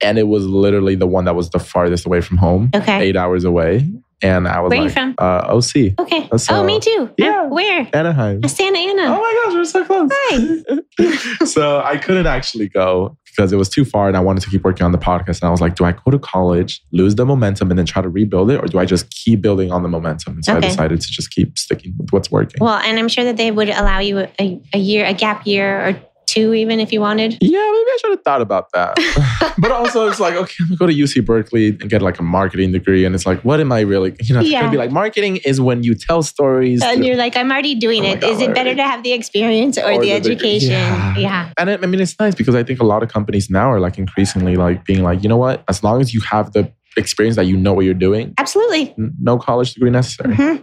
And 0.00 0.18
it 0.18 0.26
was 0.28 0.44
literally 0.46 0.94
the 0.96 1.06
one 1.06 1.24
that 1.26 1.36
was 1.36 1.50
the 1.50 1.58
farthest 1.60 2.06
away 2.06 2.20
from 2.20 2.36
home, 2.36 2.70
Okay. 2.74 3.00
eight 3.02 3.16
hours 3.16 3.44
away. 3.44 3.88
And 4.20 4.46
I 4.46 4.60
was 4.60 4.70
Where 4.70 4.80
are 4.80 4.84
you 4.84 4.90
from? 4.90 5.14
Uh, 5.18 5.46
OC, 5.48 5.94
Okay. 5.98 6.28
So- 6.36 6.54
oh, 6.56 6.64
me 6.64 6.78
too. 6.80 7.10
Yeah. 7.18 7.42
Uh, 7.42 7.48
Where? 7.48 7.88
Anaheim. 7.92 8.42
Santa 8.48 8.78
Ana. 8.78 9.02
Oh 9.02 9.20
my 9.20 9.42
gosh, 9.44 9.54
we're 9.54 9.64
so 9.64 9.84
close. 9.84 10.10
Hi. 10.12 11.44
so 11.44 11.80
I 11.84 11.96
couldn't 11.98 12.26
actually 12.26 12.68
go 12.68 13.16
because 13.34 13.52
it 13.52 13.56
was 13.56 13.68
too 13.68 13.84
far 13.84 14.08
and 14.08 14.16
I 14.16 14.20
wanted 14.20 14.42
to 14.42 14.50
keep 14.50 14.62
working 14.62 14.84
on 14.84 14.92
the 14.92 14.98
podcast. 14.98 15.40
And 15.40 15.48
I 15.48 15.50
was 15.50 15.60
like, 15.60 15.74
do 15.74 15.84
I 15.84 15.92
go 15.92 16.10
to 16.10 16.18
college, 16.18 16.82
lose 16.92 17.14
the 17.14 17.24
momentum, 17.24 17.70
and 17.70 17.78
then 17.78 17.86
try 17.86 18.02
to 18.02 18.08
rebuild 18.08 18.50
it? 18.50 18.62
Or 18.62 18.66
do 18.66 18.78
I 18.78 18.84
just 18.84 19.10
keep 19.10 19.40
building 19.40 19.72
on 19.72 19.82
the 19.82 19.88
momentum? 19.88 20.34
And 20.34 20.44
so 20.44 20.56
Okay. 20.56 20.66
I 20.66 20.70
decided 20.70 21.00
to 21.00 21.08
just 21.08 21.30
keep 21.30 21.58
sticking 21.58 21.94
with 21.98 22.12
what's 22.12 22.30
working. 22.30 22.58
Well, 22.60 22.76
and 22.76 22.98
I'm 22.98 23.08
sure 23.08 23.24
that 23.24 23.38
they 23.38 23.50
would 23.50 23.70
allow 23.70 24.00
you 24.00 24.28
a, 24.38 24.60
a 24.74 24.78
year, 24.78 25.06
a 25.06 25.14
gap 25.14 25.46
year 25.46 25.88
or 25.88 26.00
two, 26.32 26.54
even 26.54 26.80
if 26.80 26.92
you 26.92 27.00
wanted. 27.00 27.32
yeah, 27.40 27.48
maybe 27.50 27.90
I 27.94 27.98
should 28.00 28.10
have 28.12 28.22
thought 28.24 28.40
about 28.42 28.70
that. 28.72 28.96
but 29.58 29.70
also, 29.70 30.08
it's 30.08 30.18
like, 30.20 30.34
okay, 30.34 30.54
I'm 30.60 30.68
gonna 30.68 30.78
go 30.78 30.86
to 30.86 30.92
UC 30.92 31.24
Berkeley 31.24 31.68
and 31.68 31.88
get 31.90 32.02
like 32.02 32.18
a 32.18 32.22
marketing 32.22 32.72
degree. 32.72 33.04
And 33.04 33.14
it's 33.14 33.26
like, 33.26 33.40
what 33.44 33.60
am 33.60 33.70
I 33.72 33.80
really, 33.80 34.14
you 34.22 34.34
know, 34.34 34.40
it's 34.40 34.48
Yeah. 34.50 34.60
gonna 34.60 34.72
be 34.72 34.78
like 34.78 34.90
marketing 34.90 35.36
is 35.44 35.60
when 35.60 35.82
you 35.82 35.94
tell 35.94 36.22
stories. 36.22 36.82
And 36.82 37.04
you're 37.04 37.16
like, 37.16 37.36
I'm 37.36 37.50
already 37.50 37.74
doing 37.74 38.04
Oh 38.06 38.10
it. 38.10 38.24
Is 38.24 38.38
God, 38.38 38.50
it 38.50 38.54
better 38.54 38.74
to 38.74 38.82
have 38.82 39.02
the 39.02 39.12
experience 39.12 39.76
or, 39.78 39.84
Or 39.92 40.00
the, 40.00 40.06
the 40.06 40.12
education? 40.12 40.70
Yeah. 40.70 41.16
yeah. 41.18 41.52
And 41.58 41.68
it, 41.70 41.82
I 41.82 41.86
mean, 41.86 42.00
it's 42.00 42.18
nice 42.18 42.34
because 42.34 42.54
I 42.54 42.62
think 42.62 42.80
a 42.80 42.84
lot 42.84 43.02
of 43.02 43.08
companies 43.10 43.50
now 43.50 43.70
are 43.70 43.80
like 43.80 43.98
increasingly 43.98 44.56
like 44.56 44.84
being 44.84 45.02
like, 45.02 45.22
you 45.22 45.28
know 45.28 45.36
what? 45.36 45.62
As 45.68 45.82
long 45.82 46.00
as 46.00 46.12
you 46.14 46.20
have 46.22 46.52
the 46.52 46.72
experience 46.96 47.36
that 47.36 47.46
you 47.46 47.56
know 47.56 47.72
what 47.72 47.84
you're 47.86 47.94
doing, 47.94 48.34
Absolutely. 48.38 48.94
no 49.20 49.38
college 49.38 49.72
degree 49.74 49.90
necessary. 49.90 50.34
Mhm. 50.34 50.62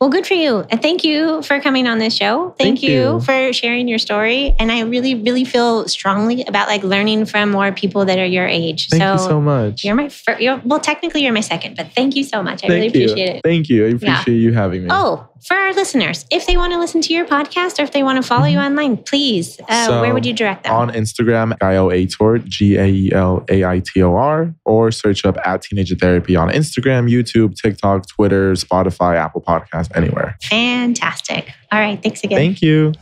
Well, 0.00 0.10
good 0.10 0.26
for 0.26 0.34
you. 0.34 0.64
And 0.70 0.82
thank 0.82 1.04
you 1.04 1.42
for 1.42 1.60
coming 1.60 1.86
on 1.86 1.98
this 1.98 2.14
show. 2.16 2.54
Thank, 2.58 2.80
Thank 2.80 2.82
you, 2.82 2.90
you. 3.14 3.20
for 3.20 3.52
sharing 3.52 3.88
your 3.88 3.98
story. 3.98 4.54
And 4.58 4.70
I 4.70 4.80
really, 4.82 5.14
really 5.14 5.44
feel 5.44 5.88
strongly 5.88 6.42
about 6.44 6.68
like 6.68 6.82
learning 6.82 7.26
from 7.26 7.50
more 7.50 7.72
people 7.72 8.04
that 8.04 8.18
are 8.18 8.24
your 8.26 8.46
age. 8.46 8.88
Thank 8.88 9.02
you 9.02 9.18
so 9.26 9.40
much. 9.40 9.84
You're 9.84 9.94
my 9.94 10.08
first, 10.08 10.40
you're, 10.40 10.60
well, 10.64 10.80
technically 10.80 11.22
you're 11.22 11.32
my 11.32 11.40
second, 11.40 11.76
but 11.76 11.92
thank 11.94 12.16
you 12.16 12.24
so 12.24 12.42
much. 12.42 12.62
I 12.64 12.68
Thank 12.68 12.92
really 12.94 12.98
you. 13.04 13.04
appreciate 13.12 13.36
it. 13.36 13.42
Thank 13.42 13.68
you. 13.68 13.84
I 13.86 13.88
Yeah. 13.88 13.94
appreciate 14.20 14.36
you 14.38 14.52
having 14.52 14.82
me. 14.84 14.88
Oh, 14.92 15.26
for 15.42 15.56
our 15.56 15.72
listeners, 15.72 16.26
if 16.30 16.46
they 16.46 16.56
want 16.56 16.72
to 16.72 16.78
listen 16.78 17.00
to 17.02 17.12
your 17.14 17.26
podcast 17.26 17.78
or 17.78 17.82
if 17.82 17.92
they 17.92 18.02
want 18.02 18.22
to 18.22 18.26
follow 18.26 18.46
you 18.46 18.58
online, 18.58 18.96
please, 18.96 19.58
uh, 19.60 19.64
Mm-hmm. 19.80 19.86
So, 19.90 20.00
where 20.02 20.12
would 20.14 20.26
you 20.26 20.32
direct 20.32 20.64
them? 20.64 20.74
On 20.74 20.90
Instagram, 20.90 21.58
Gael 21.58 22.38
G 22.46 22.76
A 22.76 22.86
E 22.86 23.12
L 23.12 23.44
A 23.48 23.64
I 23.64 23.80
T 23.80 24.02
O 24.02 24.14
R, 24.14 24.54
or 24.64 24.90
search 24.90 25.24
up 25.24 25.38
at 25.44 25.62
Teenager 25.62 25.96
Therapy 25.96 26.36
on 26.36 26.48
Instagram, 26.50 27.10
YouTube, 27.10 27.56
TikTok, 27.60 28.06
Twitter, 28.08 28.52
Spotify, 28.52 29.16
Apple 29.16 29.40
Podcasts, 29.40 29.90
anywhere. 29.96 30.36
Fantastic. 30.42 31.52
All 31.72 31.80
right. 31.80 32.02
Thanks 32.02 32.22
again. 32.24 32.38
Thank 32.38 32.62
you. 32.62 32.92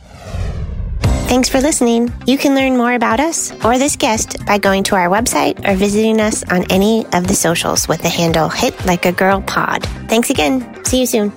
Thanks 1.27 1.47
for 1.47 1.61
listening. 1.61 2.11
You 2.25 2.39
can 2.39 2.55
learn 2.55 2.75
more 2.75 2.93
about 2.93 3.19
us 3.19 3.51
or 3.63 3.77
this 3.77 3.95
guest 3.95 4.43
by 4.47 4.57
going 4.57 4.83
to 4.85 4.95
our 4.95 5.09
website 5.09 5.67
or 5.67 5.75
visiting 5.75 6.19
us 6.19 6.43
on 6.49 6.63
any 6.71 7.05
of 7.13 7.27
the 7.27 7.35
socials 7.35 7.87
with 7.87 8.01
the 8.01 8.09
handle 8.09 8.49
Hit 8.49 8.85
Like 8.85 9.05
a 9.05 9.11
Girl 9.11 9.41
Pod. 9.41 9.83
Thanks 10.07 10.31
again. 10.31 10.83
See 10.85 11.01
you 11.01 11.05
soon. 11.05 11.31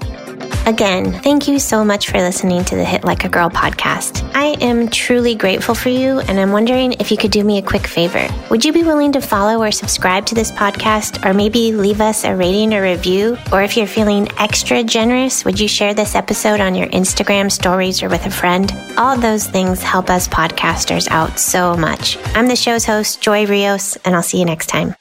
Again, 0.65 1.13
thank 1.13 1.49
you 1.49 1.59
so 1.59 1.85
much 1.85 2.09
for 2.09 2.19
listening 2.19 2.65
to 2.67 2.77
the 2.77 2.85
Hit 2.85 3.03
Like 3.03 3.25
a 3.25 3.29
Girl 3.29 3.51
podcast. 3.51 4.23
I 4.33 4.57
am 4.61 4.89
truly 4.89 5.35
grateful 5.35 5.75
for 5.75 5.89
you, 5.89 6.21
and 6.21 6.39
I'm 6.39 6.53
wondering 6.53 6.93
if 6.95 7.11
you 7.11 7.17
could 7.17 7.33
do 7.33 7.43
me 7.43 7.59
a 7.59 7.63
quick 7.63 7.85
favor. 7.85 8.29
Would 8.49 8.65
you 8.65 8.73
be 8.73 8.85
willing 8.85 9.11
to 9.13 9.21
follow 9.21 9.61
or 9.61 9.73
subscribe 9.73 10.25
to 10.27 10.37
this 10.37 10.53
podcast, 10.53 11.27
or 11.27 11.35
maybe 11.35 11.73
leave 11.73 12.01
us 12.01 12.25
a 12.25 12.37
rating 12.37 12.75
or 12.75 12.83
review? 12.83 13.37
Or 13.53 13.63
if 13.63 13.77
you're 13.77 13.89
feeling 13.89 14.29
extra 14.39 14.85
generous, 14.85 15.45
would 15.45 15.59
you 15.59 15.67
share 15.67 15.95
this 15.95 16.15
episode 16.15 16.61
on 16.61 16.77
your 16.77 16.87
Instagram 16.89 17.51
stories 17.51 18.01
or 18.01 18.09
with 18.09 18.25
a 18.27 18.31
friend? 18.31 18.73
All 18.97 19.19
those 19.19 19.49
things 19.49 19.83
help 19.83 20.11
us 20.11 20.29
podcasters 20.29 21.09
out 21.11 21.41
so 21.41 21.77
much. 21.77 22.19
I'm 22.37 22.47
the 22.47 22.55
show's 22.55 22.85
host, 22.85 23.21
Joy 23.21 23.47
Rios, 23.47 23.97
and 24.05 24.15
I'll 24.15 24.23
see 24.23 24.39
you 24.39 24.45
next 24.45 24.69
time. 24.69 24.95